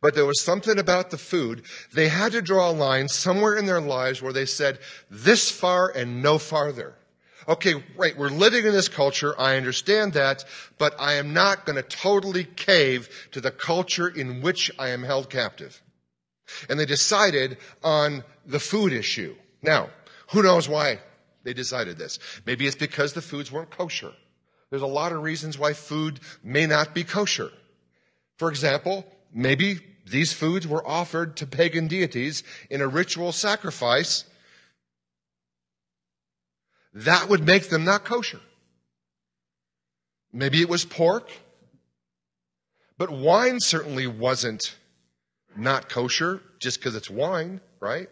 But 0.00 0.14
there 0.14 0.24
was 0.24 0.40
something 0.40 0.78
about 0.78 1.10
the 1.10 1.18
food. 1.18 1.64
They 1.92 2.08
had 2.08 2.32
to 2.32 2.40
draw 2.40 2.70
a 2.70 2.72
line 2.72 3.08
somewhere 3.08 3.56
in 3.56 3.66
their 3.66 3.80
lives 3.80 4.22
where 4.22 4.32
they 4.32 4.46
said, 4.46 4.78
this 5.10 5.50
far 5.50 5.90
and 5.90 6.22
no 6.22 6.38
farther. 6.38 6.94
Okay, 7.46 7.74
right, 7.96 8.16
we're 8.16 8.28
living 8.28 8.64
in 8.64 8.72
this 8.72 8.88
culture, 8.88 9.38
I 9.38 9.56
understand 9.56 10.14
that, 10.14 10.44
but 10.78 10.94
I 10.98 11.14
am 11.14 11.34
not 11.34 11.66
going 11.66 11.76
to 11.76 11.82
totally 11.82 12.44
cave 12.44 13.28
to 13.32 13.40
the 13.40 13.50
culture 13.50 14.08
in 14.08 14.40
which 14.40 14.70
I 14.78 14.90
am 14.90 15.02
held 15.02 15.28
captive. 15.28 15.82
And 16.68 16.80
they 16.80 16.86
decided 16.86 17.58
on 17.82 18.24
the 18.46 18.60
food 18.60 18.92
issue. 18.92 19.34
Now, 19.62 19.90
who 20.32 20.42
knows 20.42 20.68
why 20.68 21.00
they 21.42 21.52
decided 21.52 21.98
this? 21.98 22.18
Maybe 22.46 22.66
it's 22.66 22.76
because 22.76 23.12
the 23.12 23.22
foods 23.22 23.52
weren't 23.52 23.70
kosher. 23.70 24.12
There's 24.70 24.82
a 24.82 24.86
lot 24.86 25.12
of 25.12 25.22
reasons 25.22 25.58
why 25.58 25.74
food 25.74 26.20
may 26.42 26.66
not 26.66 26.94
be 26.94 27.04
kosher. 27.04 27.50
For 28.38 28.48
example, 28.48 29.06
maybe 29.32 29.80
these 30.06 30.32
foods 30.32 30.66
were 30.66 30.86
offered 30.86 31.36
to 31.36 31.46
pagan 31.46 31.88
deities 31.88 32.42
in 32.70 32.80
a 32.80 32.88
ritual 32.88 33.32
sacrifice 33.32 34.24
that 36.94 37.28
would 37.28 37.44
make 37.44 37.68
them 37.68 37.84
not 37.84 38.04
kosher. 38.04 38.40
Maybe 40.32 40.60
it 40.60 40.68
was 40.68 40.84
pork, 40.84 41.30
but 42.96 43.10
wine 43.10 43.60
certainly 43.60 44.06
wasn't 44.06 44.76
not 45.56 45.88
kosher 45.88 46.40
just 46.58 46.78
because 46.78 46.94
it's 46.96 47.10
wine, 47.10 47.60
right? 47.80 48.08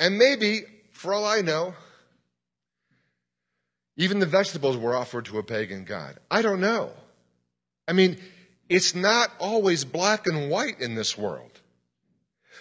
And 0.00 0.18
maybe, 0.18 0.62
for 0.92 1.12
all 1.12 1.24
I 1.24 1.40
know, 1.40 1.74
even 3.96 4.20
the 4.20 4.26
vegetables 4.26 4.76
were 4.76 4.96
offered 4.96 5.24
to 5.26 5.38
a 5.38 5.42
pagan 5.42 5.84
god. 5.84 6.18
I 6.30 6.42
don't 6.42 6.60
know. 6.60 6.92
I 7.88 7.92
mean, 7.92 8.16
it's 8.68 8.94
not 8.94 9.30
always 9.40 9.84
black 9.84 10.26
and 10.26 10.50
white 10.50 10.80
in 10.80 10.94
this 10.94 11.18
world. 11.18 11.57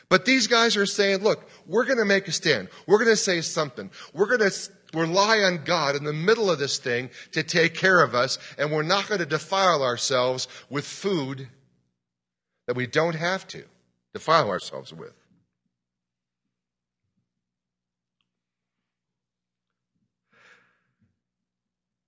But 0.09 0.25
these 0.25 0.47
guys 0.47 0.77
are 0.77 0.85
saying, 0.85 1.19
look, 1.19 1.49
we're 1.65 1.85
going 1.85 1.97
to 1.97 2.05
make 2.05 2.27
a 2.27 2.31
stand. 2.31 2.69
We're 2.85 2.99
going 2.99 3.09
to 3.09 3.17
say 3.17 3.41
something. 3.41 3.91
We're 4.13 4.37
going 4.37 4.49
to 4.49 4.69
rely 4.93 5.39
on 5.39 5.63
God 5.65 5.95
in 5.95 6.05
the 6.05 6.13
middle 6.13 6.49
of 6.49 6.59
this 6.59 6.77
thing 6.77 7.09
to 7.33 7.43
take 7.43 7.73
care 7.73 8.01
of 8.01 8.15
us, 8.15 8.39
and 8.57 8.71
we're 8.71 8.83
not 8.83 9.07
going 9.07 9.19
to 9.19 9.25
defile 9.25 9.83
ourselves 9.83 10.47
with 10.69 10.85
food 10.85 11.49
that 12.67 12.75
we 12.75 12.87
don't 12.87 13.15
have 13.15 13.47
to 13.47 13.63
defile 14.13 14.49
ourselves 14.49 14.93
with. 14.93 15.13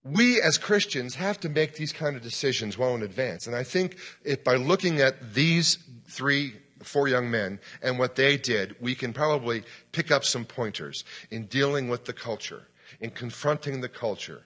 we 0.03 0.41
as 0.41 0.57
Christians 0.57 1.15
have 1.15 1.39
to 1.41 1.49
make 1.49 1.75
these 1.75 1.91
kind 1.91 2.15
of 2.15 2.21
decisions 2.21 2.77
well 2.77 2.95
in 2.95 3.03
advance. 3.03 3.47
And 3.47 3.55
I 3.55 3.63
think 3.63 3.97
if 4.23 4.43
by 4.43 4.55
looking 4.55 4.99
at 5.01 5.33
these 5.33 5.77
three 6.07 6.53
four 6.83 7.07
young 7.07 7.29
men 7.29 7.59
and 7.81 7.99
what 7.99 8.15
they 8.15 8.37
did, 8.37 8.75
we 8.79 8.95
can 8.95 9.13
probably 9.13 9.63
pick 9.91 10.11
up 10.11 10.23
some 10.23 10.45
pointers 10.45 11.03
in 11.31 11.45
dealing 11.45 11.89
with 11.89 12.05
the 12.05 12.13
culture. 12.13 12.63
in 12.99 13.11
confronting 13.11 13.81
the 13.81 13.87
culture. 13.87 14.41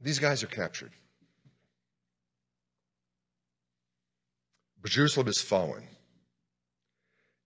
These 0.00 0.18
guys 0.18 0.42
are 0.42 0.48
captured. 0.48 0.92
Jerusalem 4.84 5.28
is 5.28 5.40
fallen. 5.40 5.86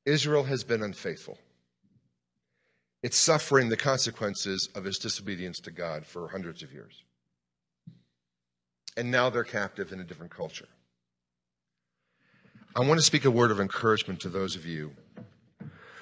Israel 0.07 0.44
has 0.44 0.64
been 0.64 0.83
unfaithful. 0.83 1.38
It's 3.03 3.18
suffering 3.18 3.68
the 3.68 3.77
consequences 3.77 4.68
of 4.75 4.87
its 4.87 4.99
disobedience 4.99 5.59
to 5.61 5.70
God 5.70 6.07
for 6.07 6.29
hundreds 6.29 6.62
of 6.62 6.72
years. 6.72 7.03
And 8.96 9.11
now 9.11 9.29
they're 9.29 9.44
captive 9.44 9.92
in 9.92 10.01
a 10.01 10.05
different 10.05 10.33
culture. 10.33 10.68
I 12.77 12.81
want 12.81 12.99
to 12.99 13.07
speak 13.07 13.25
a 13.25 13.31
word 13.31 13.51
of 13.51 13.59
encouragement 13.59 14.21
to 14.21 14.29
those 14.29 14.55
of 14.55 14.67
you 14.67 14.93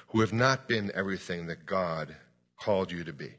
who 0.08 0.20
have 0.22 0.32
not 0.32 0.66
been 0.66 0.90
everything 0.92 1.46
that 1.46 1.66
God 1.66 2.16
called 2.58 2.90
you 2.90 3.04
to 3.04 3.12
be. 3.12 3.30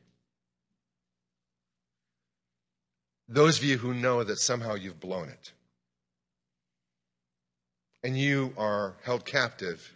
Those 3.28 3.58
of 3.58 3.65
you 3.65 3.78
who 3.78 3.93
know 3.93 4.24
that 4.24 4.39
somehow 4.39 4.76
you've 4.76 5.02
blown 5.02 5.28
it 5.28 5.52
and 8.06 8.17
you 8.17 8.54
are 8.58 8.95
held 9.04 9.26
captive 9.26 9.93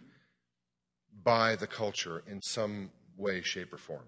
by 1.24 1.56
the 1.56 1.66
culture 1.66 2.22
in 2.26 2.42
some 2.42 2.90
way, 3.16 3.40
shape, 3.40 3.72
or 3.72 3.78
form. 3.78 4.04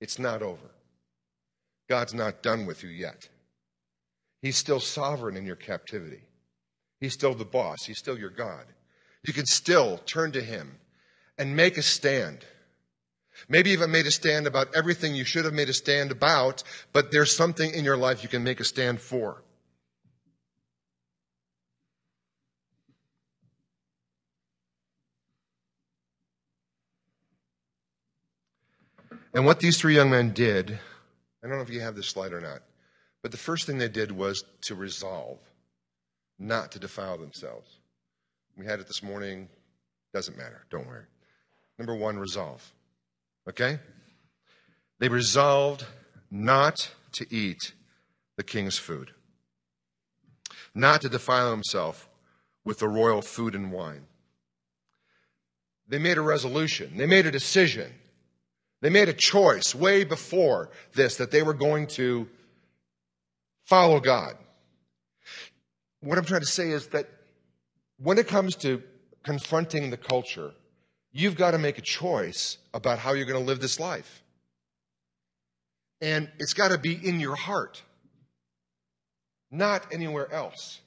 It's 0.00 0.18
not 0.18 0.40
over. 0.40 0.70
God's 1.86 2.14
not 2.14 2.42
done 2.42 2.64
with 2.64 2.82
you 2.82 2.88
yet. 2.88 3.28
He's 4.46 4.56
still 4.56 4.78
sovereign 4.78 5.36
in 5.36 5.44
your 5.44 5.56
captivity. 5.56 6.20
He's 7.00 7.14
still 7.14 7.34
the 7.34 7.44
boss. 7.44 7.84
He's 7.84 7.98
still 7.98 8.16
your 8.16 8.30
God. 8.30 8.64
You 9.26 9.32
can 9.32 9.44
still 9.44 9.98
turn 10.06 10.30
to 10.30 10.40
Him 10.40 10.78
and 11.36 11.56
make 11.56 11.76
a 11.76 11.82
stand. 11.82 12.44
Maybe 13.48 13.70
even 13.70 13.90
made 13.90 14.06
a 14.06 14.12
stand 14.12 14.46
about 14.46 14.68
everything 14.72 15.16
you 15.16 15.24
should 15.24 15.46
have 15.46 15.52
made 15.52 15.68
a 15.68 15.72
stand 15.72 16.12
about, 16.12 16.62
but 16.92 17.10
there's 17.10 17.36
something 17.36 17.74
in 17.74 17.84
your 17.84 17.96
life 17.96 18.22
you 18.22 18.28
can 18.28 18.44
make 18.44 18.60
a 18.60 18.64
stand 18.64 19.00
for. 19.00 19.42
And 29.34 29.44
what 29.44 29.58
these 29.58 29.76
three 29.76 29.96
young 29.96 30.10
men 30.10 30.32
did, 30.32 30.78
I 31.42 31.48
don't 31.48 31.56
know 31.56 31.64
if 31.64 31.70
you 31.70 31.80
have 31.80 31.96
this 31.96 32.06
slide 32.06 32.32
or 32.32 32.40
not, 32.40 32.62
but 33.26 33.32
the 33.32 33.38
first 33.38 33.66
thing 33.66 33.78
they 33.78 33.88
did 33.88 34.12
was 34.12 34.44
to 34.60 34.76
resolve 34.76 35.40
not 36.38 36.70
to 36.70 36.78
defile 36.78 37.18
themselves. 37.18 37.80
We 38.56 38.64
had 38.64 38.78
it 38.78 38.86
this 38.86 39.02
morning. 39.02 39.48
Doesn't 40.14 40.38
matter. 40.38 40.64
Don't 40.70 40.86
worry. 40.86 41.06
Number 41.76 41.96
one, 41.96 42.20
resolve. 42.20 42.72
Okay? 43.48 43.80
They 45.00 45.08
resolved 45.08 45.84
not 46.30 46.88
to 47.14 47.26
eat 47.34 47.72
the 48.36 48.44
king's 48.44 48.78
food, 48.78 49.10
not 50.72 51.00
to 51.00 51.08
defile 51.08 51.50
himself 51.50 52.08
with 52.64 52.78
the 52.78 52.88
royal 52.88 53.22
food 53.22 53.56
and 53.56 53.72
wine. 53.72 54.06
They 55.88 55.98
made 55.98 56.16
a 56.16 56.22
resolution, 56.22 56.96
they 56.96 57.06
made 57.06 57.26
a 57.26 57.32
decision 57.32 57.92
they 58.82 58.90
made 58.90 59.08
a 59.08 59.14
choice 59.14 59.74
way 59.74 60.04
before 60.04 60.70
this 60.94 61.16
that 61.16 61.30
they 61.30 61.42
were 61.42 61.54
going 61.54 61.86
to 61.88 62.28
follow 63.66 64.00
God. 64.00 64.36
What 66.00 66.18
I'm 66.18 66.24
trying 66.24 66.40
to 66.40 66.46
say 66.46 66.70
is 66.70 66.88
that 66.88 67.08
when 67.98 68.18
it 68.18 68.28
comes 68.28 68.56
to 68.56 68.82
confronting 69.24 69.90
the 69.90 69.96
culture, 69.96 70.52
you've 71.12 71.36
got 71.36 71.50
to 71.50 71.58
make 71.58 71.78
a 71.78 71.82
choice 71.82 72.58
about 72.72 72.98
how 72.98 73.12
you're 73.12 73.26
going 73.26 73.40
to 73.40 73.46
live 73.46 73.60
this 73.60 73.80
life. 73.80 74.22
And 76.00 76.30
it's 76.38 76.52
got 76.52 76.68
to 76.68 76.78
be 76.78 76.92
in 76.92 77.20
your 77.20 77.34
heart, 77.34 77.82
not 79.50 79.92
anywhere 79.92 80.32
else. 80.32 80.80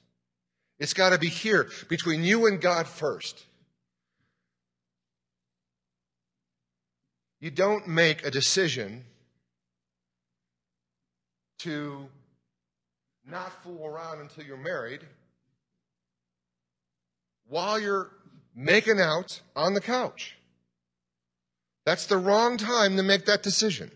It's 0.78 0.94
got 0.94 1.10
to 1.10 1.18
be 1.18 1.28
here 1.28 1.68
between 1.88 2.24
you 2.24 2.46
and 2.46 2.60
God 2.60 2.86
first. 2.86 3.44
You 7.40 7.50
don't 7.50 7.88
make 7.88 8.24
a 8.24 8.30
decision 8.30 9.04
to 11.60 12.08
not 13.30 13.62
fool 13.62 13.86
around 13.86 14.20
until 14.20 14.44
you're 14.44 14.56
married 14.56 15.00
while 17.48 17.78
you're 17.78 18.10
making 18.54 19.00
out 19.00 19.40
on 19.56 19.74
the 19.74 19.80
couch. 19.80 20.36
That's 21.84 22.06
the 22.06 22.16
wrong 22.16 22.56
time 22.56 22.96
to 22.96 23.02
make 23.02 23.26
that 23.26 23.42
decision. 23.42 23.90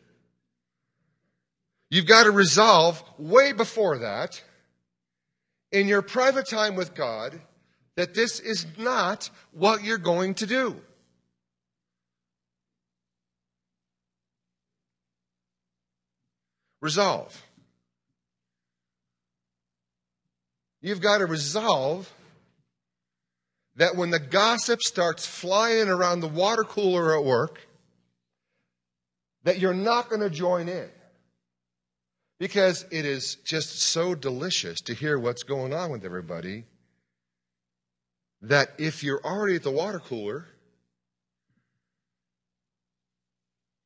You've 1.91 2.07
got 2.07 2.25
to 2.25 2.31
resolve 2.31 3.03
way 3.19 3.53
before 3.53 3.99
that 3.99 4.43
in 5.71 5.87
your 5.87 6.03
private 6.03 6.49
time 6.49 6.75
with 6.75 6.95
God 6.95 7.41
that 7.97 8.15
this 8.15 8.41
is 8.41 8.67
not 8.77 9.31
what 9.53 9.85
you're 9.85 9.99
going 9.99 10.35
to 10.35 10.47
do. 10.47 10.77
Resolve. 16.81 17.44
You've 20.85 21.01
got 21.01 21.19
to 21.19 21.27
resolve 21.27 22.13
that 23.77 23.97
when 23.97 24.11
the 24.11 24.19
gossip 24.19 24.83
starts 24.83 25.25
flying 25.25 25.89
around 25.89 26.21
the 26.21 26.29
water 26.29 26.63
cooler 26.63 27.17
at 27.19 27.25
work, 27.25 27.59
that 29.45 29.59
you're 29.59 29.73
not 29.73 30.11
going 30.11 30.21
to 30.21 30.29
join 30.29 30.69
in. 30.69 30.91
Because 32.39 32.85
it 32.91 33.07
is 33.07 33.37
just 33.47 33.81
so 33.81 34.15
delicious 34.15 34.83
to 34.83 34.93
hear 34.93 35.19
what's 35.19 35.43
going 35.43 35.73
on 35.73 35.91
with 35.91 36.05
everybody 36.05 36.65
that 38.43 38.69
if 38.77 39.03
you're 39.03 39.25
already 39.25 39.57
at 39.57 39.63
the 39.63 39.71
water 39.71 40.01
cooler, 40.01 40.45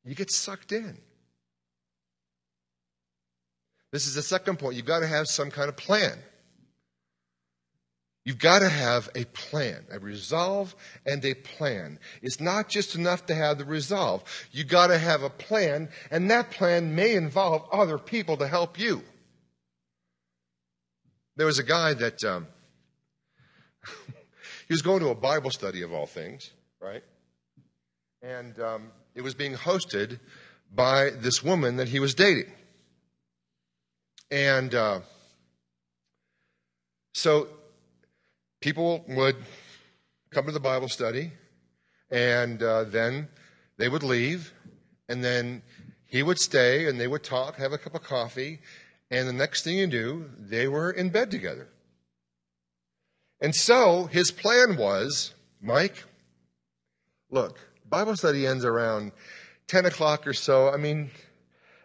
you 0.03 0.15
get 0.15 0.31
sucked 0.31 0.73
in. 0.73 0.97
This 3.93 4.05
is 4.05 4.15
the 4.15 4.21
second 4.21 4.59
point. 4.59 4.75
You've 4.75 4.85
got 4.85 4.99
to 4.99 5.07
have 5.07 5.29
some 5.29 5.49
kind 5.49 5.69
of 5.69 5.77
plan. 5.77 6.19
You've 8.25 8.37
got 8.37 8.59
to 8.59 8.69
have 8.69 9.09
a 9.15 9.25
plan, 9.25 9.85
a 9.91 9.99
resolve 9.99 10.75
and 11.05 11.23
a 11.23 11.33
plan. 11.33 11.99
It's 12.21 12.39
not 12.39 12.67
just 12.67 12.95
enough 12.95 13.25
to 13.27 13.35
have 13.35 13.57
the 13.57 13.65
resolve. 13.65 14.23
You've 14.51 14.67
got 14.67 14.87
to 14.87 14.97
have 14.97 15.23
a 15.23 15.29
plan, 15.29 15.89
and 16.11 16.29
that 16.29 16.51
plan 16.51 16.95
may 16.95 17.15
involve 17.15 17.67
other 17.71 17.97
people 17.97 18.37
to 18.37 18.47
help 18.47 18.77
you. 18.77 19.03
There 21.37 21.45
was 21.45 21.59
a 21.59 21.63
guy 21.63 21.93
that 21.93 22.23
um, 22.25 22.47
he 24.67 24.73
was 24.73 24.81
going 24.81 24.99
to 24.99 25.09
a 25.09 25.15
Bible 25.15 25.51
study 25.51 25.81
of 25.81 25.93
all 25.93 26.05
things, 26.05 26.51
right? 26.81 27.03
And 28.21 28.59
um, 28.59 28.91
it 29.15 29.21
was 29.21 29.33
being 29.33 29.55
hosted 29.55 30.19
by 30.75 31.09
this 31.11 31.41
woman 31.41 31.77
that 31.77 31.87
he 31.87 31.99
was 31.99 32.13
dating. 32.13 32.51
And 34.29 34.75
uh, 34.75 34.99
so 37.13 37.47
people 38.61 39.03
would 39.07 39.35
come 40.31 40.45
to 40.45 40.51
the 40.51 40.59
Bible 40.59 40.89
study, 40.89 41.31
and 42.11 42.61
uh, 42.61 42.83
then 42.85 43.27
they 43.77 43.89
would 43.89 44.03
leave, 44.03 44.53
and 45.07 45.23
then 45.23 45.61
he 46.05 46.23
would 46.23 46.39
stay, 46.39 46.87
and 46.87 46.99
they 46.99 47.07
would 47.07 47.23
talk, 47.23 47.55
have 47.57 47.73
a 47.73 47.77
cup 47.77 47.95
of 47.95 48.03
coffee, 48.03 48.59
and 49.11 49.27
the 49.27 49.33
next 49.33 49.63
thing 49.63 49.77
you 49.77 49.87
knew, 49.87 50.29
they 50.37 50.67
were 50.67 50.91
in 50.91 51.09
bed 51.09 51.31
together. 51.31 51.67
And 53.41 53.55
so 53.55 54.05
his 54.05 54.31
plan 54.31 54.75
was 54.77 55.33
Mike, 55.61 56.03
look, 57.31 57.57
Bible 57.89 58.15
study 58.15 58.45
ends 58.45 58.65
around 58.65 59.13
10 59.67 59.85
o'clock 59.85 60.27
or 60.27 60.33
so. 60.33 60.69
I 60.69 60.77
mean, 60.77 61.09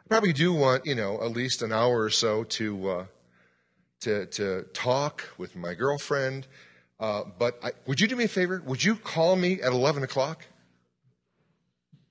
I 0.04 0.08
probably 0.08 0.32
do 0.32 0.52
want, 0.52 0.84
you 0.84 0.94
know, 0.94 1.22
at 1.22 1.30
least 1.30 1.62
an 1.62 1.72
hour 1.72 2.02
or 2.02 2.10
so 2.10 2.44
to, 2.44 2.88
uh, 2.88 3.06
to, 4.04 4.26
to 4.26 4.62
talk 4.72 5.28
with 5.38 5.56
my 5.56 5.74
girlfriend. 5.74 6.46
Uh, 7.00 7.24
but 7.38 7.58
I, 7.62 7.72
would 7.86 8.00
you 8.00 8.06
do 8.06 8.16
me 8.16 8.24
a 8.24 8.28
favor? 8.28 8.62
Would 8.64 8.84
you 8.84 8.94
call 8.96 9.36
me 9.36 9.60
at 9.60 9.72
11 9.72 10.02
o'clock? 10.02 10.44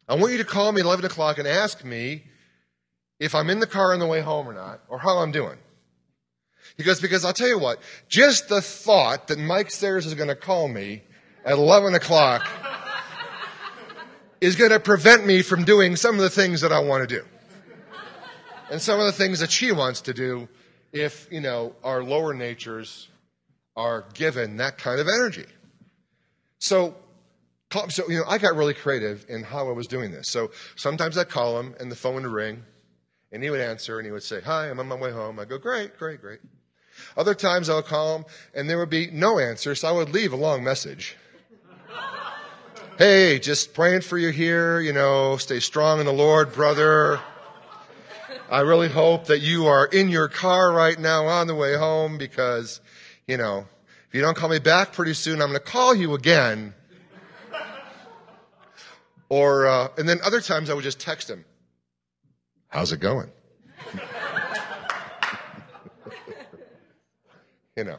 I 0.08 0.16
want 0.16 0.34
you 0.34 0.38
to 0.40 0.44
call 0.44 0.72
me 0.72 0.82
at 0.82 0.86
11 0.86 1.06
o'clock 1.06 1.38
and 1.38 1.48
ask 1.48 1.84
me 1.86 2.24
if 3.20 3.34
I'm 3.34 3.50
in 3.50 3.60
the 3.60 3.68
car 3.68 3.94
on 3.94 4.00
the 4.00 4.08
way 4.08 4.22
home 4.22 4.48
or 4.48 4.54
not, 4.54 4.82
or 4.90 5.00
how 5.00 5.20
I'm 5.20 5.32
doing. 5.32 5.58
He 6.78 6.84
goes, 6.84 7.00
because 7.00 7.24
I'll 7.24 7.34
tell 7.34 7.48
you 7.48 7.60
what, 7.60 7.80
just 8.10 8.50
the 8.50 8.62
thought 8.62 9.28
that 9.28 9.40
Mike 9.40 9.72
Sayers 9.72 10.06
is 10.06 10.14
going 10.14 10.30
to 10.30 10.36
call 10.36 10.68
me 10.68 11.04
at 11.46 11.54
11 11.54 11.94
o'clock 11.96 12.48
is 14.42 14.56
going 14.56 14.72
to 14.72 14.80
prevent 14.80 15.26
me 15.26 15.42
from 15.42 15.64
doing 15.64 15.96
some 15.96 16.16
of 16.16 16.22
the 16.22 16.30
things 16.30 16.62
that 16.62 16.72
I 16.72 16.80
want 16.80 17.08
to 17.08 17.16
do 17.16 17.24
and 18.70 18.82
some 18.82 19.00
of 19.00 19.06
the 19.06 19.12
things 19.12 19.40
that 19.40 19.52
she 19.52 19.72
wants 19.72 20.02
to 20.02 20.14
do 20.14 20.50
if, 20.94 21.28
you 21.32 21.42
know, 21.42 21.76
our 21.84 22.04
lower 22.04 22.34
natures 22.34 23.10
are 23.76 24.06
given 24.14 24.58
that 24.58 24.78
kind 24.78 25.00
of 25.00 25.08
energy. 25.08 25.46
So 26.60 26.96
so, 27.90 28.08
you 28.08 28.20
know, 28.20 28.26
I 28.28 28.38
got 28.38 28.56
really 28.56 28.76
creative 28.76 29.26
in 29.30 29.42
how 29.44 29.68
I 29.68 29.72
was 29.72 29.88
doing 29.88 30.12
this. 30.12 30.30
So 30.30 30.52
sometimes 30.76 31.18
I'd 31.18 31.30
call 31.30 31.60
him 31.60 31.74
and 31.80 31.92
the 31.92 31.96
phone 31.96 32.16
would 32.16 32.26
ring 32.28 32.64
and 33.32 33.44
he 33.44 33.50
would 33.50 33.60
answer 33.60 33.98
and 33.98 34.06
he 34.06 34.12
would 34.12 34.22
say, 34.22 34.42
Hi, 34.42 34.70
I'm 34.70 34.80
on 34.80 34.88
my 34.88 34.96
way 34.96 35.12
home. 35.12 35.40
I 35.40 35.46
go, 35.46 35.58
Great, 35.58 35.98
great, 35.98 36.22
great. 36.22 36.40
Other 37.18 37.34
times 37.34 37.70
I 37.70 37.76
would 37.76 37.86
call 37.86 38.18
him 38.18 38.26
and 38.54 38.70
there 38.70 38.78
would 38.78 38.92
be 38.92 39.10
no 39.12 39.40
answer, 39.40 39.74
so 39.74 39.88
I 39.88 39.92
would 39.92 40.10
leave 40.10 40.34
a 40.34 40.36
long 40.36 40.64
message. 40.64 41.18
hey, 43.00 43.40
just 43.40 43.74
praying 43.74 44.02
for 44.02 44.20
you 44.20 44.30
here, 44.30 44.80
you 44.80 44.94
know, 44.94 45.38
stay 45.38 45.60
strong 45.60 46.00
in 46.00 46.06
the 46.06 46.14
Lord, 46.14 46.54
brother. 46.54 47.20
I 48.50 48.62
really 48.62 48.90
hope 48.90 49.28
that 49.28 49.40
you 49.42 49.68
are 49.68 49.86
in 49.86 50.10
your 50.10 50.28
car 50.28 50.72
right 50.72 51.00
now 51.00 51.26
on 51.26 51.48
the 51.48 51.56
way 51.56 51.76
home 51.76 52.18
because, 52.18 52.82
you 53.28 53.38
know, 53.38 53.66
if 54.08 54.14
you 54.14 54.22
don't 54.22 54.36
call 54.36 54.50
me 54.50 54.60
back 54.60 54.92
pretty 54.94 55.14
soon, 55.14 55.42
I'm 55.42 55.48
going 55.50 55.60
to 55.60 55.66
call 55.66 55.96
you 55.96 56.14
again. 56.14 56.74
Or, 59.30 59.66
uh, 59.66 59.88
and 59.98 60.08
then 60.08 60.20
other 60.24 60.42
times 60.42 60.70
I 60.70 60.74
would 60.76 60.84
just 60.84 61.00
text 61.00 61.30
him, 61.30 61.46
how's 62.68 62.92
it 62.92 63.00
going? 63.00 63.32
you 67.76 67.86
know. 67.86 67.98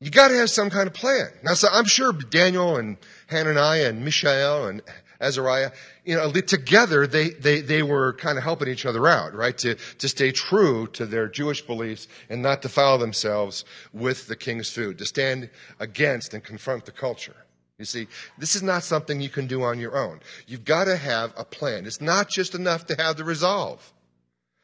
You 0.00 0.10
got 0.10 0.28
to 0.28 0.36
have 0.36 0.50
some 0.50 0.70
kind 0.70 0.86
of 0.86 0.92
plan. 0.92 1.30
Now, 1.42 1.54
so 1.54 1.68
I'm 1.72 1.86
sure 1.86 2.12
Daniel 2.12 2.76
and 2.76 2.98
Hananiah 3.28 3.88
and 3.88 4.04
Mishael 4.04 4.66
and 4.66 4.82
Azariah, 5.24 5.72
you 6.04 6.14
know, 6.14 6.30
together 6.30 7.06
they, 7.06 7.30
they, 7.30 7.60
they 7.60 7.82
were 7.82 8.12
kind 8.12 8.38
of 8.38 8.44
helping 8.44 8.68
each 8.68 8.86
other 8.86 9.06
out, 9.06 9.34
right? 9.34 9.56
To, 9.58 9.74
to 9.74 10.08
stay 10.08 10.30
true 10.30 10.86
to 10.88 11.06
their 11.06 11.28
Jewish 11.28 11.62
beliefs 11.62 12.06
and 12.28 12.42
not 12.42 12.62
defile 12.62 12.98
themselves 12.98 13.64
with 13.92 14.26
the 14.26 14.36
king's 14.36 14.70
food, 14.70 14.98
to 14.98 15.06
stand 15.06 15.50
against 15.80 16.34
and 16.34 16.44
confront 16.44 16.84
the 16.84 16.92
culture. 16.92 17.36
You 17.78 17.84
see, 17.84 18.06
this 18.38 18.54
is 18.54 18.62
not 18.62 18.84
something 18.84 19.20
you 19.20 19.28
can 19.28 19.46
do 19.46 19.62
on 19.62 19.80
your 19.80 19.96
own. 19.96 20.20
You've 20.46 20.64
got 20.64 20.84
to 20.84 20.96
have 20.96 21.32
a 21.36 21.44
plan. 21.44 21.86
It's 21.86 22.00
not 22.00 22.28
just 22.28 22.54
enough 22.54 22.86
to 22.86 22.94
have 22.96 23.16
the 23.16 23.24
resolve. 23.24 23.92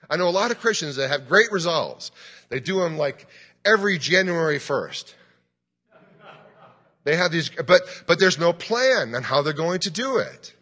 I 0.08 0.16
know 0.16 0.28
a 0.28 0.30
lot 0.30 0.50
of 0.50 0.61
Christians 0.61 0.96
that 0.96 1.08
have 1.08 1.28
great 1.28 1.50
resolves. 1.50 2.12
They 2.50 2.61
do 2.61 2.80
them 2.80 2.98
like 2.98 3.26
every 3.64 3.98
January 3.98 4.58
1st. 4.58 5.14
They 7.05 7.16
have 7.16 7.32
these, 7.32 7.51
but, 7.51 7.82
but 8.07 8.18
there's 8.18 8.38
no 8.38 8.53
plan 8.53 9.14
on 9.14 9.22
how 9.22 9.42
they're 9.42 9.53
going 9.53 9.80
to 9.80 9.90
do 9.90 10.18
it. 10.18 10.55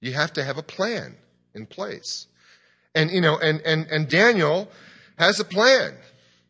You 0.00 0.12
have 0.12 0.32
to 0.34 0.44
have 0.44 0.58
a 0.58 0.62
plan 0.62 1.16
in 1.54 1.66
place. 1.66 2.26
And, 2.94 3.10
you 3.10 3.20
know, 3.20 3.38
and, 3.38 3.60
and, 3.62 3.86
and 3.86 4.08
Daniel 4.08 4.68
has 5.16 5.40
a 5.40 5.44
plan. 5.44 5.94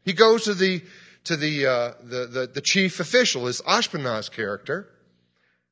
He 0.05 0.13
goes 0.13 0.45
to 0.45 0.55
the, 0.55 0.83
to 1.25 1.37
the, 1.37 1.67
uh, 1.67 1.93
the, 2.03 2.27
the, 2.27 2.51
the, 2.53 2.61
chief 2.61 3.01
official, 3.01 3.47
his 3.47 3.61
Ashpenaz 3.63 4.31
character, 4.31 4.89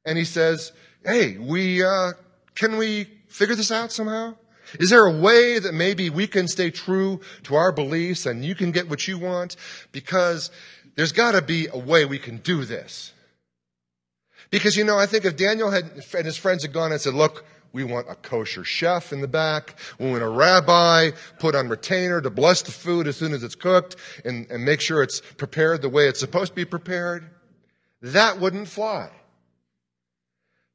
and 0.05 0.17
he 0.17 0.25
says, 0.25 0.73
hey, 1.05 1.37
we, 1.39 1.83
uh, 1.83 2.13
can 2.55 2.77
we 2.77 3.09
figure 3.29 3.55
this 3.55 3.71
out 3.71 3.93
somehow? 3.93 4.35
Is 4.79 4.91
there 4.91 5.05
a 5.05 5.21
way 5.21 5.59
that 5.59 5.75
maybe 5.75 6.09
we 6.09 6.27
can 6.27 6.49
stay 6.49 6.71
true 6.71 7.21
to 7.45 7.57
our 7.57 7.73
beliefs 7.73 8.25
and 8.25 8.45
you 8.45 8.55
can 8.55 8.73
get 8.73 8.89
what 8.89 9.07
you 9.07 9.19
want? 9.19 9.57
Because 9.93 10.51
there's 10.95 11.13
got 11.13 11.33
to 11.33 11.43
be 11.43 11.69
a 11.73 11.79
way 11.79 12.05
we 12.05 12.19
can 12.19 12.39
do 12.39 12.65
this. 12.65 13.13
Because, 14.51 14.77
you 14.77 14.85
know, 14.85 14.99
I 14.99 15.07
think 15.07 15.25
if 15.25 15.37
Daniel 15.37 15.71
had, 15.71 15.85
and 16.15 16.27
his 16.27 16.37
friends 16.37 16.63
had 16.63 16.73
gone 16.73 16.93
and 16.93 17.01
said, 17.01 17.15
look, 17.15 17.45
we 17.73 17.85
want 17.85 18.11
a 18.11 18.15
kosher 18.15 18.65
chef 18.65 19.13
in 19.13 19.23
the 19.23 19.29
back. 19.29 19.77
We 19.99 20.11
want 20.11 20.23
a 20.23 20.29
rabbi 20.29 21.13
put 21.39 21.55
on 21.55 21.69
retainer 21.69 22.21
to 22.21 22.29
bless 22.29 22.63
the 22.63 22.73
food 22.73 23.07
as 23.07 23.17
soon 23.17 23.33
as 23.33 23.43
it's 23.43 23.55
cooked 23.55 23.97
and, 24.25 24.51
and 24.51 24.65
make 24.65 24.81
sure 24.81 25.03
it's 25.03 25.21
prepared 25.21 25.81
the 25.81 25.89
way 25.89 26.07
it's 26.07 26.21
supposed 26.21 26.53
to 26.53 26.57
be 26.57 26.67
prepared. 26.67 27.31
That 28.03 28.41
wouldn't 28.41 28.69
fly. 28.69 29.09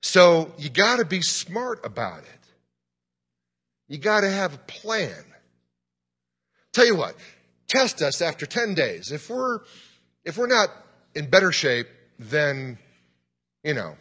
So 0.01 0.51
you 0.57 0.69
gotta 0.69 1.05
be 1.05 1.21
smart 1.21 1.85
about 1.85 2.19
it. 2.19 2.25
You 3.87 3.97
gotta 3.97 4.29
have 4.29 4.55
a 4.55 4.59
plan. 4.59 5.23
Tell 6.73 6.85
you 6.85 6.95
what, 6.95 7.15
test 7.67 8.01
us 8.01 8.21
after 8.21 8.45
10 8.45 8.73
days. 8.73 9.11
If 9.11 9.29
we're 9.29 9.59
if 10.27 10.37
we're 10.37 10.45
not 10.45 10.69
in 11.15 11.29
better 11.29 11.53
shape, 11.53 11.87
then, 12.19 12.77
you 13.63 13.73
know, 13.73 13.95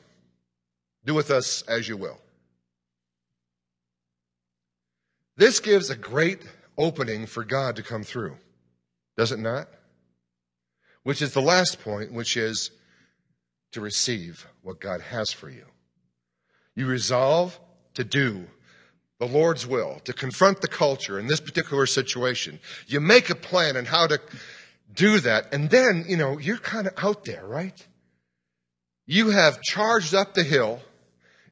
do 1.05 1.15
with 1.15 1.31
us 1.31 1.63
as 1.63 1.89
you 1.89 1.97
will. 1.97 2.19
This 5.37 5.61
gives 5.61 5.89
a 5.89 5.95
great 5.95 6.43
opening 6.77 7.27
for 7.27 7.45
God 7.45 7.77
to 7.77 7.85
come 7.85 8.03
through, 8.03 8.37
does 9.17 9.31
it 9.31 9.39
not? 9.39 9.69
Which 11.05 11.23
is 11.23 11.33
the 11.33 11.41
last 11.41 11.81
point, 11.81 12.13
which 12.13 12.37
is 12.37 12.73
to 13.71 13.81
receive 13.81 14.49
what 14.63 14.81
God 14.81 15.03
has 15.03 15.31
for 15.31 15.49
you. 15.49 15.67
You 16.75 16.87
resolve 16.87 17.59
to 17.95 18.03
do 18.03 18.47
the 19.21 19.27
Lord's 19.27 19.67
will, 19.67 20.01
to 20.05 20.13
confront 20.13 20.61
the 20.61 20.69
culture 20.69 21.19
in 21.21 21.29
this 21.29 21.41
particular 21.41 21.87
situation. 21.87 22.59
You 22.87 23.01
make 23.01 23.31
a 23.31 23.35
plan 23.35 23.77
on 23.77 23.85
how 23.85 24.09
to 24.09 24.21
do 24.97 25.21
that. 25.21 25.53
And 25.55 25.71
then, 25.71 26.05
you 26.09 26.17
know, 26.17 26.39
you're 26.39 26.59
kind 26.59 26.87
of 26.87 26.95
out 26.97 27.25
there, 27.25 27.47
right? 27.47 27.87
You 29.07 29.31
have 29.31 29.63
charged 29.63 30.15
up 30.15 30.35
the 30.35 30.43
hill 30.43 30.81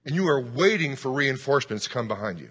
and 0.04 0.14
you 0.14 0.26
are 0.28 0.40
waiting 0.40 0.96
for 0.96 1.10
reinforcements 1.10 1.84
to 1.84 1.90
come 1.90 2.08
behind 2.08 2.40
you. 2.40 2.50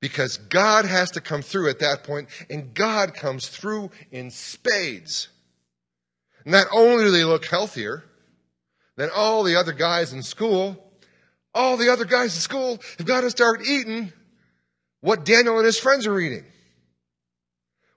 Because 0.00 0.36
God 0.36 0.84
has 0.84 1.10
to 1.12 1.20
come 1.20 1.42
through 1.42 1.68
at 1.68 1.78
that 1.78 2.02
point, 2.02 2.28
and 2.50 2.74
God 2.74 3.14
comes 3.14 3.46
through 3.46 3.90
in 4.10 4.30
spades. 4.30 5.28
Not 6.44 6.66
only 6.72 7.04
do 7.04 7.10
they 7.12 7.22
look 7.22 7.44
healthier 7.44 8.02
than 8.96 9.10
all 9.14 9.44
the 9.44 9.56
other 9.56 9.72
guys 9.72 10.12
in 10.12 10.24
school, 10.24 10.76
all 11.54 11.76
the 11.76 11.90
other 11.90 12.04
guys 12.04 12.34
in 12.34 12.40
school 12.40 12.80
have 12.98 13.06
got 13.06 13.20
to 13.20 13.30
start 13.30 13.64
eating 13.64 14.12
what 15.00 15.24
Daniel 15.24 15.58
and 15.58 15.66
his 15.66 15.78
friends 15.78 16.06
are 16.06 16.18
eating. 16.18 16.46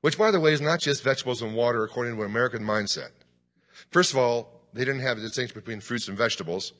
Which, 0.05 0.19
by 0.19 0.29
the 0.29 0.39
way, 0.39 0.53
is 0.53 0.61
not 0.61 0.81
just 0.81 1.01
vegetables 1.01 1.41
and 1.41 1.55
water 1.55 1.83
according 1.83 2.15
to 2.15 2.21
an 2.21 2.29
American 2.29 2.61
mindset. 2.61 3.09
First 3.89 4.11
of 4.11 4.19
all, 4.19 4.61
they 4.71 4.85
didn't 4.85 5.01
have 5.01 5.17
a 5.17 5.21
distinction 5.21 5.59
between 5.59 5.79
fruits 5.79 6.07
and 6.07 6.15
vegetables. 6.15 6.73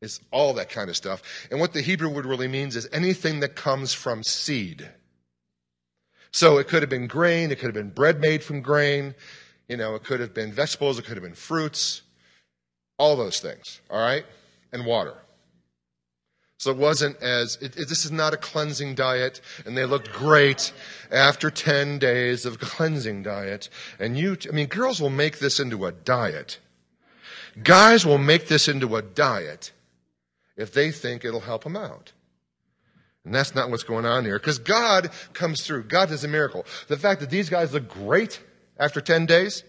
It's 0.00 0.18
all 0.30 0.54
that 0.54 0.70
kind 0.70 0.88
of 0.88 0.96
stuff. 0.96 1.22
And 1.50 1.60
what 1.60 1.74
the 1.74 1.82
Hebrew 1.82 2.08
word 2.08 2.24
really 2.24 2.48
means 2.48 2.74
is 2.74 2.88
anything 2.90 3.40
that 3.40 3.54
comes 3.54 3.92
from 3.92 4.22
seed. 4.22 4.88
So 6.30 6.56
it 6.56 6.66
could 6.66 6.82
have 6.82 6.88
been 6.88 7.06
grain, 7.06 7.50
it 7.50 7.56
could 7.56 7.66
have 7.66 7.74
been 7.74 7.90
bread 7.90 8.18
made 8.18 8.42
from 8.42 8.62
grain, 8.62 9.14
you 9.68 9.76
know, 9.76 9.94
it 9.94 10.02
could 10.02 10.20
have 10.20 10.32
been 10.32 10.50
vegetables, 10.50 10.98
it 10.98 11.04
could 11.04 11.18
have 11.18 11.22
been 11.22 11.34
fruits, 11.34 12.00
all 12.98 13.14
those 13.14 13.40
things, 13.40 13.82
all 13.90 14.00
right? 14.00 14.24
And 14.72 14.86
water. 14.86 15.18
So 16.58 16.70
it 16.70 16.76
wasn't 16.76 17.20
as, 17.20 17.56
it, 17.60 17.76
it, 17.76 17.88
this 17.88 18.04
is 18.04 18.12
not 18.12 18.32
a 18.32 18.36
cleansing 18.36 18.94
diet, 18.94 19.40
and 19.66 19.76
they 19.76 19.84
looked 19.84 20.12
great 20.12 20.72
after 21.10 21.50
10 21.50 21.98
days 21.98 22.46
of 22.46 22.60
cleansing 22.60 23.22
diet. 23.22 23.68
And 23.98 24.16
you, 24.16 24.36
I 24.48 24.54
mean, 24.54 24.68
girls 24.68 25.00
will 25.00 25.10
make 25.10 25.38
this 25.38 25.58
into 25.58 25.84
a 25.84 25.92
diet. 25.92 26.58
Guys 27.62 28.06
will 28.06 28.18
make 28.18 28.48
this 28.48 28.68
into 28.68 28.96
a 28.96 29.02
diet 29.02 29.72
if 30.56 30.72
they 30.72 30.90
think 30.90 31.24
it'll 31.24 31.40
help 31.40 31.64
them 31.64 31.76
out. 31.76 32.12
And 33.24 33.34
that's 33.34 33.54
not 33.54 33.70
what's 33.70 33.84
going 33.84 34.04
on 34.04 34.24
here, 34.24 34.38
because 34.38 34.58
God 34.58 35.10
comes 35.32 35.62
through. 35.62 35.84
God 35.84 36.08
does 36.10 36.24
a 36.24 36.28
miracle. 36.28 36.66
The 36.88 36.98
fact 36.98 37.20
that 37.20 37.30
these 37.30 37.48
guys 37.48 37.72
look 37.72 37.88
great 37.88 38.40
after 38.78 39.00
10 39.00 39.26
days, 39.26 39.64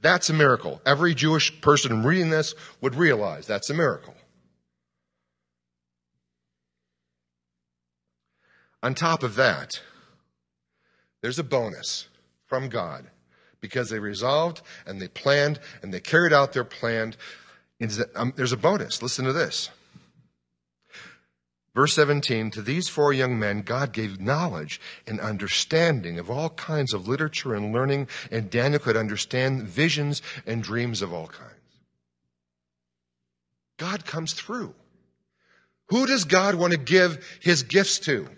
that's 0.00 0.30
a 0.30 0.34
miracle. 0.34 0.80
Every 0.86 1.14
Jewish 1.14 1.60
person 1.60 2.02
reading 2.04 2.30
this 2.30 2.54
would 2.80 2.94
realize 2.94 3.46
that's 3.46 3.70
a 3.70 3.74
miracle. 3.74 4.14
On 8.86 8.94
top 8.94 9.24
of 9.24 9.34
that, 9.34 9.80
there's 11.20 11.40
a 11.40 11.42
bonus 11.42 12.06
from 12.44 12.68
God 12.68 13.10
because 13.60 13.90
they 13.90 13.98
resolved 13.98 14.62
and 14.86 15.02
they 15.02 15.08
planned 15.08 15.58
and 15.82 15.92
they 15.92 15.98
carried 15.98 16.32
out 16.32 16.52
their 16.52 16.62
plan. 16.62 17.16
Um, 18.14 18.32
there's 18.36 18.52
a 18.52 18.56
bonus. 18.56 19.02
Listen 19.02 19.24
to 19.24 19.32
this. 19.32 19.70
Verse 21.74 21.94
17, 21.94 22.52
to 22.52 22.62
these 22.62 22.88
four 22.88 23.12
young 23.12 23.40
men, 23.40 23.62
God 23.62 23.90
gave 23.90 24.20
knowledge 24.20 24.80
and 25.04 25.18
understanding 25.18 26.20
of 26.20 26.30
all 26.30 26.50
kinds 26.50 26.94
of 26.94 27.08
literature 27.08 27.56
and 27.56 27.72
learning, 27.72 28.06
and 28.30 28.48
Daniel 28.48 28.78
could 28.78 28.96
understand 28.96 29.64
visions 29.64 30.22
and 30.46 30.62
dreams 30.62 31.02
of 31.02 31.12
all 31.12 31.26
kinds. 31.26 31.50
God 33.78 34.04
comes 34.04 34.32
through. 34.32 34.76
Who 35.88 36.06
does 36.06 36.22
God 36.22 36.54
want 36.54 36.72
to 36.72 36.78
give 36.78 37.40
his 37.42 37.64
gifts 37.64 37.98
to? 38.00 38.28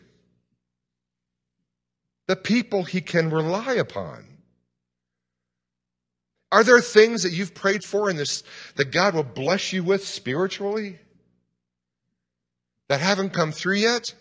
The 2.28 2.36
people 2.36 2.84
he 2.84 3.00
can 3.00 3.30
rely 3.30 3.74
upon. 3.74 4.24
Are 6.52 6.62
there 6.62 6.80
things 6.80 7.24
that 7.24 7.32
you've 7.32 7.54
prayed 7.54 7.82
for 7.82 8.08
in 8.08 8.16
this 8.16 8.44
that 8.76 8.92
God 8.92 9.14
will 9.14 9.24
bless 9.24 9.72
you 9.72 9.82
with 9.82 10.06
spiritually 10.06 10.98
that 12.88 13.00
haven't 13.00 13.30
come 13.30 13.50
through 13.50 13.76
yet? 13.76 14.14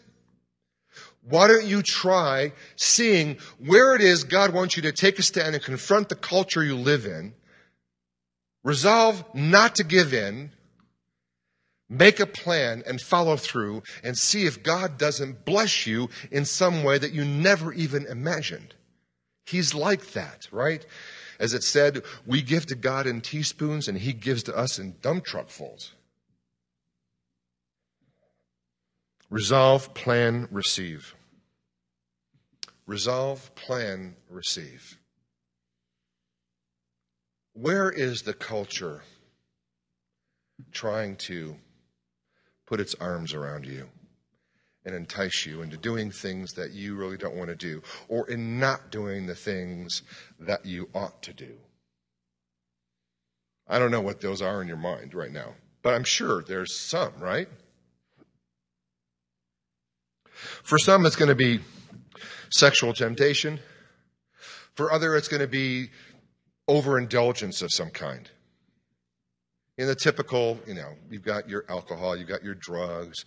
Why 1.22 1.48
don't 1.48 1.66
you 1.66 1.84
try 1.84 2.54
seeing 2.76 3.38
where 3.60 3.94
it 3.94 4.02
is 4.02 4.24
God 4.24 4.54
wants 4.54 4.76
you 4.76 4.82
to 4.84 4.92
take 4.92 5.20
a 5.20 5.24
stand 5.24 5.54
and 5.54 5.64
confront 5.64 6.10
the 6.10 6.16
culture 6.16 6.64
you 6.64 6.76
live 6.76 7.06
in 7.06 7.34
Resolve 8.68 9.24
not 9.34 9.76
to 9.76 9.86
give 9.86 10.14
in. 10.14 10.52
Make 11.90 12.20
a 12.20 12.26
plan 12.26 12.84
and 12.86 13.00
follow 13.00 13.38
through 13.38 13.84
and 14.04 14.18
see 14.18 14.46
if 14.46 14.62
God 14.62 14.98
doesn't 14.98 15.46
bless 15.46 15.88
you 15.88 16.10
in 16.32 16.44
some 16.44 16.84
way 16.84 16.98
that 16.98 17.14
you 17.14 17.24
never 17.24 17.72
even 17.72 18.06
imagined. 18.06 18.76
He's 19.46 19.74
like 19.74 20.12
that, 20.12 20.50
right? 20.52 20.86
As 21.40 21.54
it 21.54 21.64
said, 21.64 22.04
we 22.26 22.42
give 22.42 22.66
to 22.66 22.76
God 22.76 23.08
in 23.08 23.22
teaspoons 23.22 23.88
and 23.88 23.98
He 23.98 24.12
gives 24.12 24.44
to 24.44 24.58
us 24.58 24.80
in 24.80 24.96
dump 25.02 25.26
truckfuls. 25.26 25.92
Resolve, 29.30 29.94
plan, 29.94 30.50
receive. 30.52 31.16
Resolve, 32.86 33.54
plan, 33.56 34.16
receive. 34.30 34.98
Where 37.54 37.90
is 37.90 38.22
the 38.22 38.34
culture 38.34 39.04
trying 40.72 41.16
to 41.18 41.56
put 42.68 42.80
its 42.80 42.94
arms 42.96 43.34
around 43.34 43.66
you 43.66 43.88
and 44.86 44.94
entice 44.94 45.46
you 45.46 45.64
into 45.64 45.78
doing 45.78 46.12
things 46.12 46.54
that 46.54 46.72
you 46.72 46.96
really 46.96 47.18
don't 47.18 47.36
want 47.36 47.50
to 47.50 47.56
do, 47.56 47.82
or 48.08 48.30
in 48.30 48.60
not 48.60 48.92
doing 48.92 49.26
the 49.26 49.36
things 49.36 50.04
that 50.40 50.66
you 50.66 50.88
ought 50.94 51.24
to 51.24 51.34
do? 51.34 51.58
I 53.68 53.80
don't 53.80 53.92
know 53.92 54.02
what 54.02 54.22
those 54.22 54.42
are 54.42 54.62
in 54.62 54.68
your 54.68 54.78
mind 54.78 55.14
right 55.14 55.32
now, 55.32 55.56
but 55.82 55.94
I'm 55.94 56.06
sure 56.06 56.44
there's 56.44 56.80
some, 56.80 57.14
right? 57.20 57.50
For 60.64 60.78
some, 60.78 61.06
it's 61.06 61.16
going 61.16 61.30
to 61.30 61.36
be 61.36 61.60
sexual 62.50 62.94
temptation. 62.94 63.60
For 64.74 64.92
other, 64.92 65.16
it's 65.16 65.28
going 65.28 65.42
to 65.42 65.48
be 65.48 65.90
overindulgence 66.68 67.62
of 67.62 67.72
some 67.72 67.90
kind. 67.90 68.30
In 69.78 69.88
the 69.88 69.96
typical, 69.96 70.60
you 70.66 70.74
know, 70.74 70.94
you've 71.10 71.24
got 71.24 71.50
your 71.50 71.66
alcohol, 71.70 72.16
you've 72.16 72.28
got 72.28 72.44
your 72.44 72.56
drugs, 72.56 73.26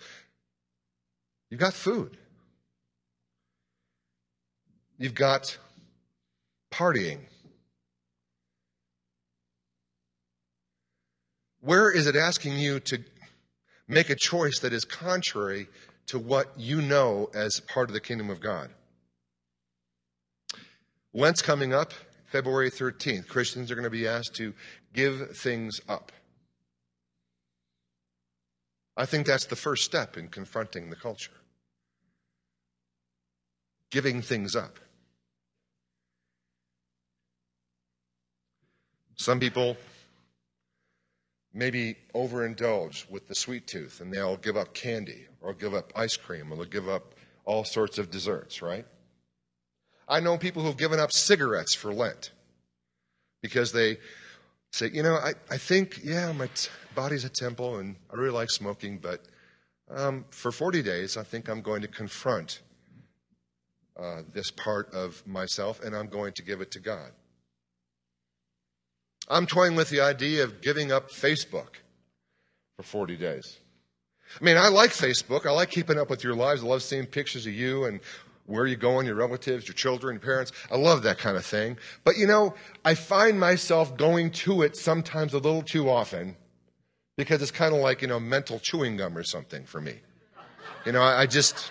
you've 1.48 1.60
got 1.60 1.72
food, 1.72 2.16
you've 4.98 5.14
got 5.14 5.56
partying. 6.72 7.18
Where 11.60 11.90
is 11.90 12.06
it 12.06 12.16
asking 12.16 12.58
you 12.58 12.80
to 12.80 12.98
make 13.90 14.08
a 14.08 14.14
choice 14.14 14.60
that 14.60 14.72
is 14.72 14.84
contrary 14.84 15.66
to 16.06 16.18
what 16.18 16.48
you 16.56 16.80
know 16.80 17.28
as 17.34 17.60
part 17.60 17.88
of 17.88 17.92
the 17.94 18.00
kingdom 18.00 18.30
of 18.30 18.40
God. 18.40 18.70
Lent's 21.12 21.42
coming 21.42 21.74
up, 21.74 21.92
February 22.26 22.70
13th. 22.70 23.26
Christians 23.26 23.70
are 23.70 23.74
going 23.74 23.84
to 23.84 23.90
be 23.90 24.06
asked 24.06 24.34
to 24.36 24.54
give 24.92 25.36
things 25.36 25.80
up. 25.88 26.12
I 29.00 29.06
think 29.06 29.26
that's 29.26 29.46
the 29.46 29.56
first 29.56 29.84
step 29.84 30.18
in 30.18 30.28
confronting 30.28 30.90
the 30.90 30.94
culture. 30.94 31.32
Giving 33.90 34.20
things 34.20 34.54
up. 34.54 34.78
Some 39.16 39.40
people 39.40 39.78
maybe 41.54 41.96
overindulge 42.14 43.10
with 43.10 43.26
the 43.26 43.34
sweet 43.34 43.66
tooth 43.66 44.02
and 44.02 44.12
they'll 44.12 44.36
give 44.36 44.58
up 44.58 44.74
candy 44.74 45.28
or 45.40 45.54
give 45.54 45.72
up 45.72 45.94
ice 45.96 46.18
cream 46.18 46.52
or 46.52 46.56
they'll 46.56 46.66
give 46.66 46.90
up 46.90 47.14
all 47.46 47.64
sorts 47.64 47.96
of 47.96 48.10
desserts, 48.10 48.60
right? 48.60 48.84
I 50.06 50.20
know 50.20 50.36
people 50.36 50.62
who've 50.62 50.76
given 50.76 51.00
up 51.00 51.10
cigarettes 51.10 51.74
for 51.74 51.94
Lent 51.94 52.32
because 53.40 53.72
they 53.72 53.96
say, 54.70 54.90
you 54.92 55.02
know, 55.02 55.14
I, 55.14 55.34
I 55.50 55.58
think, 55.58 56.00
yeah, 56.04 56.32
my 56.32 56.46
t- 56.46 56.70
body's 56.94 57.24
a 57.24 57.28
temple 57.28 57.76
and 57.78 57.96
I 58.12 58.16
really 58.16 58.30
like 58.30 58.50
smoking, 58.50 58.98
but 58.98 59.22
um, 59.90 60.24
for 60.30 60.52
40 60.52 60.82
days, 60.82 61.16
I 61.16 61.22
think 61.22 61.48
I'm 61.48 61.62
going 61.62 61.82
to 61.82 61.88
confront 61.88 62.60
uh, 63.98 64.22
this 64.32 64.50
part 64.50 64.92
of 64.94 65.26
myself 65.26 65.82
and 65.82 65.94
I'm 65.94 66.08
going 66.08 66.32
to 66.34 66.42
give 66.42 66.60
it 66.60 66.70
to 66.72 66.80
God. 66.80 67.10
I'm 69.28 69.46
toying 69.46 69.76
with 69.76 69.90
the 69.90 70.00
idea 70.00 70.44
of 70.44 70.60
giving 70.60 70.90
up 70.90 71.10
Facebook 71.10 71.76
for 72.76 72.82
40 72.82 73.16
days. 73.16 73.58
I 74.40 74.44
mean, 74.44 74.56
I 74.56 74.68
like 74.68 74.90
Facebook. 74.90 75.46
I 75.46 75.50
like 75.50 75.70
keeping 75.70 75.98
up 75.98 76.08
with 76.08 76.22
your 76.22 76.34
lives. 76.34 76.62
I 76.62 76.66
love 76.66 76.82
seeing 76.82 77.06
pictures 77.06 77.46
of 77.46 77.52
you 77.52 77.84
and 77.84 78.00
where 78.50 78.66
you 78.66 78.76
going, 78.76 79.06
your 79.06 79.14
relatives, 79.14 79.68
your 79.68 79.74
children, 79.74 80.14
your 80.14 80.20
parents. 80.20 80.52
I 80.70 80.76
love 80.76 81.04
that 81.04 81.18
kind 81.18 81.36
of 81.36 81.46
thing. 81.46 81.78
But 82.04 82.18
you 82.18 82.26
know, 82.26 82.54
I 82.84 82.94
find 82.94 83.38
myself 83.38 83.96
going 83.96 84.32
to 84.32 84.62
it 84.62 84.76
sometimes 84.76 85.32
a 85.32 85.38
little 85.38 85.62
too 85.62 85.88
often 85.88 86.36
because 87.16 87.40
it's 87.42 87.50
kind 87.50 87.74
of 87.74 87.80
like, 87.80 88.02
you 88.02 88.08
know, 88.08 88.18
mental 88.18 88.58
chewing 88.58 88.96
gum 88.96 89.16
or 89.16 89.22
something 89.22 89.64
for 89.64 89.80
me. 89.80 89.94
You 90.84 90.92
know, 90.92 91.02
I, 91.02 91.22
I 91.22 91.26
just, 91.26 91.70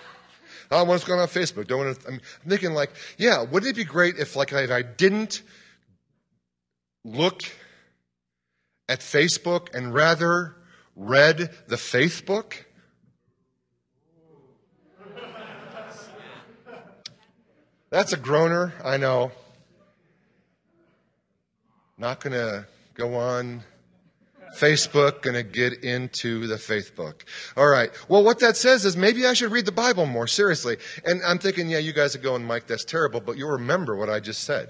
oh, 0.72 0.84
what's 0.86 1.04
going 1.04 1.20
on 1.20 1.28
Facebook? 1.28 1.68
Don't 1.68 1.86
want 1.86 2.00
to, 2.00 2.08
I'm 2.08 2.22
thinking 2.48 2.74
like, 2.74 2.92
yeah, 3.18 3.44
wouldn't 3.44 3.70
it 3.72 3.76
be 3.76 3.84
great 3.84 4.18
if 4.18 4.36
like 4.36 4.54
if 4.54 4.72
I 4.72 4.82
didn't 4.84 5.42
look 7.04 7.42
at 8.88 9.00
Facebook 9.00 9.74
and 9.74 9.94
rather 9.94 10.56
read 10.96 11.50
the 11.68 11.78
faith 11.78 12.26
book? 12.26 12.66
That's 17.90 18.14
a 18.14 18.18
groaner, 18.18 18.74
I 18.84 18.98
know. 18.98 19.32
Not 21.98 22.20
going 22.22 22.34
to 22.34 22.66
go 22.94 23.16
on 23.16 23.64
Facebook, 24.58 25.22
going 25.22 25.36
to 25.36 25.44
get 25.44 25.84
into 25.84 26.48
the 26.48 26.58
faith 26.58 26.96
book. 26.96 27.26
All 27.58 27.68
right. 27.68 27.92
Well, 28.08 28.24
what 28.24 28.40
that 28.40 28.58
says 28.58 28.86
is 28.86 28.96
maybe 28.96 29.26
I 29.26 29.34
should 29.34 29.52
read 29.52 29.66
the 29.66 29.72
Bible 29.72 30.06
more 30.06 30.28
seriously. 30.28 30.78
And 31.06 31.22
I'm 31.26 31.40
thinking, 31.40 31.70
yeah, 31.70 31.80
you 31.80 31.94
guys 31.94 32.16
are 32.16 32.20
going, 32.20 32.44
Mike, 32.46 32.68
that's 32.68 32.86
terrible, 32.86 33.20
but 33.22 33.38
you'll 33.38 33.52
remember 33.52 33.96
what 33.96 34.10
I 34.10 34.20
just 34.20 34.44
said 34.44 34.70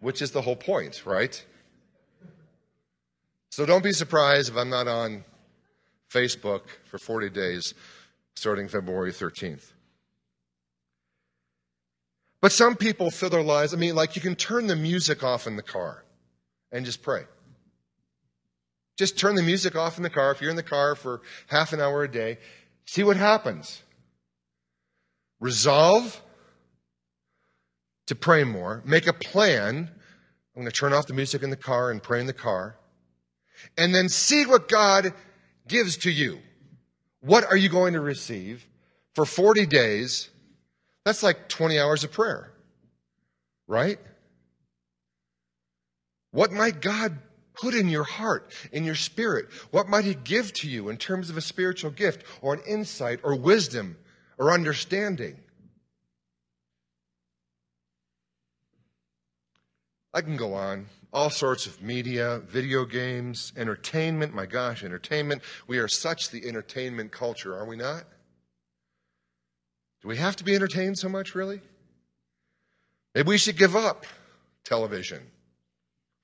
which 0.00 0.22
is 0.22 0.30
the 0.30 0.42
whole 0.42 0.56
point, 0.56 1.04
right? 1.04 1.44
So 3.50 3.66
don't 3.66 3.82
be 3.82 3.92
surprised 3.92 4.50
if 4.50 4.56
I'm 4.56 4.70
not 4.70 4.86
on 4.86 5.24
Facebook 6.12 6.62
for 6.84 6.98
40 6.98 7.30
days 7.30 7.74
starting 8.36 8.68
February 8.68 9.12
13th. 9.12 9.72
But 12.40 12.52
some 12.52 12.76
people 12.76 13.10
fill 13.10 13.30
their 13.30 13.42
lives, 13.42 13.74
I 13.74 13.76
mean, 13.76 13.94
like 13.94 14.14
you 14.14 14.22
can 14.22 14.36
turn 14.36 14.66
the 14.66 14.76
music 14.76 15.24
off 15.24 15.46
in 15.46 15.56
the 15.56 15.62
car 15.62 16.04
and 16.70 16.84
just 16.86 17.02
pray. 17.02 17.24
Just 18.96 19.18
turn 19.18 19.34
the 19.34 19.42
music 19.42 19.76
off 19.76 19.96
in 19.96 20.02
the 20.02 20.10
car. 20.10 20.30
If 20.32 20.40
you're 20.40 20.50
in 20.50 20.56
the 20.56 20.62
car 20.62 20.94
for 20.94 21.20
half 21.48 21.72
an 21.72 21.80
hour 21.80 22.02
a 22.02 22.10
day, 22.10 22.38
see 22.84 23.02
what 23.02 23.16
happens. 23.16 23.82
Resolve 25.40 26.20
to 28.06 28.14
pray 28.14 28.42
more, 28.42 28.82
make 28.84 29.06
a 29.06 29.12
plan. 29.12 29.90
I'm 30.56 30.62
going 30.62 30.66
to 30.66 30.72
turn 30.72 30.92
off 30.92 31.06
the 31.06 31.14
music 31.14 31.42
in 31.42 31.50
the 31.50 31.56
car 31.56 31.90
and 31.90 32.02
pray 32.02 32.20
in 32.20 32.26
the 32.26 32.32
car. 32.32 32.76
And 33.76 33.94
then 33.94 34.08
see 34.08 34.46
what 34.46 34.68
God 34.68 35.12
gives 35.68 35.96
to 35.98 36.10
you. 36.10 36.40
What 37.20 37.44
are 37.44 37.56
you 37.56 37.68
going 37.68 37.92
to 37.92 38.00
receive 38.00 38.66
for 39.14 39.24
40 39.24 39.66
days? 39.66 40.30
That's 41.04 41.22
like 41.22 41.48
20 41.48 41.78
hours 41.78 42.04
of 42.04 42.12
prayer, 42.12 42.52
right? 43.66 43.98
What 46.30 46.52
might 46.52 46.80
God 46.80 47.18
put 47.54 47.74
in 47.74 47.88
your 47.88 48.04
heart, 48.04 48.52
in 48.72 48.84
your 48.84 48.94
spirit? 48.94 49.46
What 49.70 49.88
might 49.88 50.04
He 50.04 50.14
give 50.14 50.52
to 50.54 50.68
you 50.68 50.88
in 50.88 50.96
terms 50.96 51.30
of 51.30 51.36
a 51.36 51.40
spiritual 51.40 51.90
gift 51.90 52.24
or 52.42 52.54
an 52.54 52.60
insight 52.66 53.20
or 53.22 53.34
wisdom 53.34 53.96
or 54.38 54.52
understanding? 54.52 55.38
I 60.14 60.20
can 60.20 60.36
go 60.36 60.54
on. 60.54 60.86
All 61.12 61.30
sorts 61.30 61.66
of 61.66 61.80
media, 61.80 62.40
video 62.40 62.84
games, 62.84 63.52
entertainment. 63.56 64.34
My 64.34 64.46
gosh, 64.46 64.84
entertainment. 64.84 65.42
We 65.66 65.78
are 65.78 65.88
such 65.88 66.30
the 66.30 66.46
entertainment 66.46 67.12
culture, 67.12 67.56
are 67.56 67.66
we 67.66 67.76
not? 67.76 68.04
Do 70.02 70.08
we 70.08 70.16
have 70.16 70.36
to 70.36 70.44
be 70.44 70.54
entertained 70.54 70.98
so 70.98 71.08
much, 71.08 71.34
really? 71.34 71.60
Maybe 73.14 73.28
we 73.28 73.38
should 73.38 73.56
give 73.56 73.74
up 73.74 74.06
television 74.64 75.22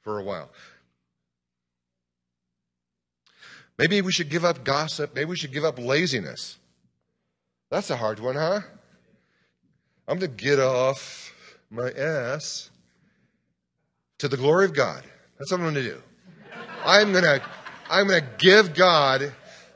for 0.03 0.19
a 0.19 0.23
while. 0.23 0.51
Maybe 3.79 4.01
we 4.01 4.13
should 4.13 4.29
give 4.29 4.45
up 4.45 4.65
gossip. 4.65 5.15
Maybe 5.15 5.25
we 5.25 5.37
should 5.37 5.53
give 5.53 5.65
up 5.65 5.79
laziness. 5.79 6.59
That's 7.71 7.91
a 7.91 7.97
hard 7.97 8.21
one, 8.21 8.37
huh? 8.37 8.61
I'm 10.07 10.19
going 10.19 10.37
to 10.37 10.45
get 10.45 10.61
off 10.61 11.35
my 11.71 11.91
ass 11.91 12.71
to 14.19 14.29
the 14.29 14.37
glory 14.37 14.67
of 14.67 14.75
God. 14.75 15.03
That's 15.39 15.51
what 15.51 15.59
I'm 15.59 15.65
going 15.65 15.75
to 15.75 15.83
do. 15.83 16.03
I'm 16.85 17.13
going 17.13 17.25
to, 17.25 17.43
I'm 17.91 18.07
going 18.07 18.23
to 18.23 18.29
give 18.39 18.75
God, 18.75 19.33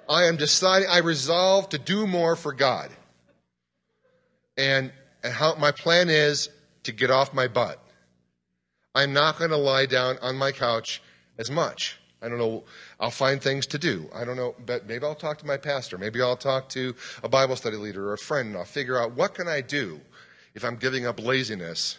I 0.09 0.25
am 0.25 0.37
deciding, 0.37 0.89
I 0.89 0.99
resolve 0.99 1.71
to 1.71 1.79
do 1.79 2.07
more 2.07 2.37
for 2.37 2.53
God. 2.53 2.91
And, 4.59 4.93
and 5.23 5.33
how 5.33 5.55
my 5.55 5.73
plan 5.73 6.11
is 6.11 6.51
to 6.83 6.93
get 6.93 7.11
off 7.11 7.33
my 7.33 7.49
butt. 7.49 7.83
I'm 8.95 9.13
not 9.15 9.39
going 9.39 9.51
to 9.51 9.57
lie 9.57 9.87
down 9.87 10.19
on 10.21 10.37
my 10.37 10.53
couch 10.53 11.01
as 11.39 11.51
much. 11.51 11.99
I 12.21 12.29
don't 12.29 12.39
know. 12.39 12.65
I'll 12.99 13.11
find 13.11 13.41
things 13.41 13.67
to 13.69 13.79
do. 13.79 14.11
I 14.13 14.25
don't 14.25 14.37
know, 14.37 14.57
but 14.67 14.87
maybe 14.87 15.05
I'll 15.05 15.15
talk 15.15 15.39
to 15.39 15.47
my 15.47 15.57
pastor. 15.57 15.99
Maybe 15.99 16.21
I'll 16.21 16.37
talk 16.37 16.69
to 16.71 16.95
a 17.23 17.29
Bible 17.29 17.55
study 17.55 17.77
leader 17.77 18.09
or 18.09 18.15
a 18.15 18.19
friend 18.19 18.49
and 18.49 18.57
I'll 18.57 18.65
figure 18.65 19.01
out 19.01 19.13
what 19.13 19.35
can 19.35 19.47
I 19.47 19.61
do 19.61 20.01
if 20.55 20.65
I'm 20.65 20.77
giving 20.77 21.07
up 21.07 21.23
laziness. 21.23 21.97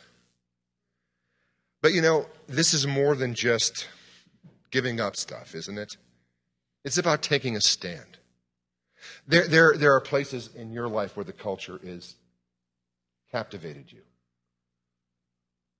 But 1.82 1.94
you 1.94 2.02
know, 2.02 2.28
this 2.48 2.74
is 2.74 2.86
more 2.86 3.16
than 3.16 3.34
just 3.34 3.88
giving 4.72 5.00
up 5.00 5.16
stuff, 5.16 5.56
isn't 5.56 5.78
it? 5.78 5.96
It's 6.84 6.98
about 6.98 7.22
taking 7.22 7.56
a 7.56 7.62
stand. 7.62 8.18
There, 9.28 9.48
there, 9.48 9.78
there 9.78 9.94
are 9.94 10.02
places 10.02 10.50
in 10.56 10.72
your 10.74 10.90
life 10.90 11.16
where 11.16 11.24
the 11.24 11.34
culture 11.34 11.80
is 11.82 12.16
captivated 13.32 13.92
you. 13.92 14.02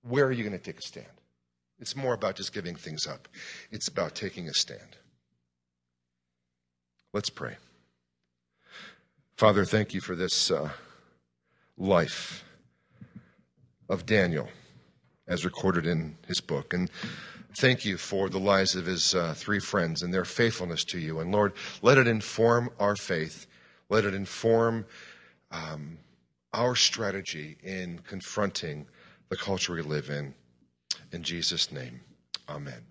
Where 0.02 0.26
are 0.26 0.32
you 0.32 0.44
going 0.44 0.56
to 0.56 0.62
take 0.64 0.78
a 0.78 0.82
stand? 0.82 1.06
It's 1.78 1.96
more 1.96 2.14
about 2.14 2.36
just 2.36 2.52
giving 2.52 2.74
things 2.74 3.06
up, 3.06 3.28
it's 3.70 3.88
about 3.88 4.14
taking 4.14 4.48
a 4.48 4.54
stand. 4.54 4.96
Let's 7.12 7.30
pray. 7.30 7.56
Father, 9.36 9.64
thank 9.64 9.94
you 9.94 10.00
for 10.00 10.14
this 10.14 10.50
uh, 10.50 10.68
life 11.76 12.44
of 13.88 14.06
Daniel 14.06 14.48
as 15.26 15.44
recorded 15.44 15.86
in 15.86 16.16
his 16.28 16.40
book. 16.40 16.74
And 16.74 16.90
thank 17.56 17.84
you 17.84 17.96
for 17.96 18.28
the 18.28 18.38
lives 18.38 18.76
of 18.76 18.86
his 18.86 19.14
uh, 19.14 19.34
three 19.34 19.58
friends 19.58 20.02
and 20.02 20.12
their 20.12 20.24
faithfulness 20.24 20.84
to 20.84 20.98
you. 20.98 21.20
And 21.20 21.32
Lord, 21.32 21.54
let 21.82 21.98
it 21.98 22.06
inform 22.06 22.70
our 22.78 22.94
faith. 22.94 23.46
Let 23.88 24.04
it 24.04 24.14
inform 24.14 24.84
um, 25.50 25.98
our 26.52 26.74
strategy 26.74 27.56
in 27.62 27.98
confronting 28.06 28.86
the 29.28 29.36
culture 29.36 29.74
we 29.74 29.82
live 29.82 30.10
in. 30.10 30.34
In 31.12 31.22
Jesus' 31.22 31.70
name, 31.70 32.00
amen. 32.48 32.89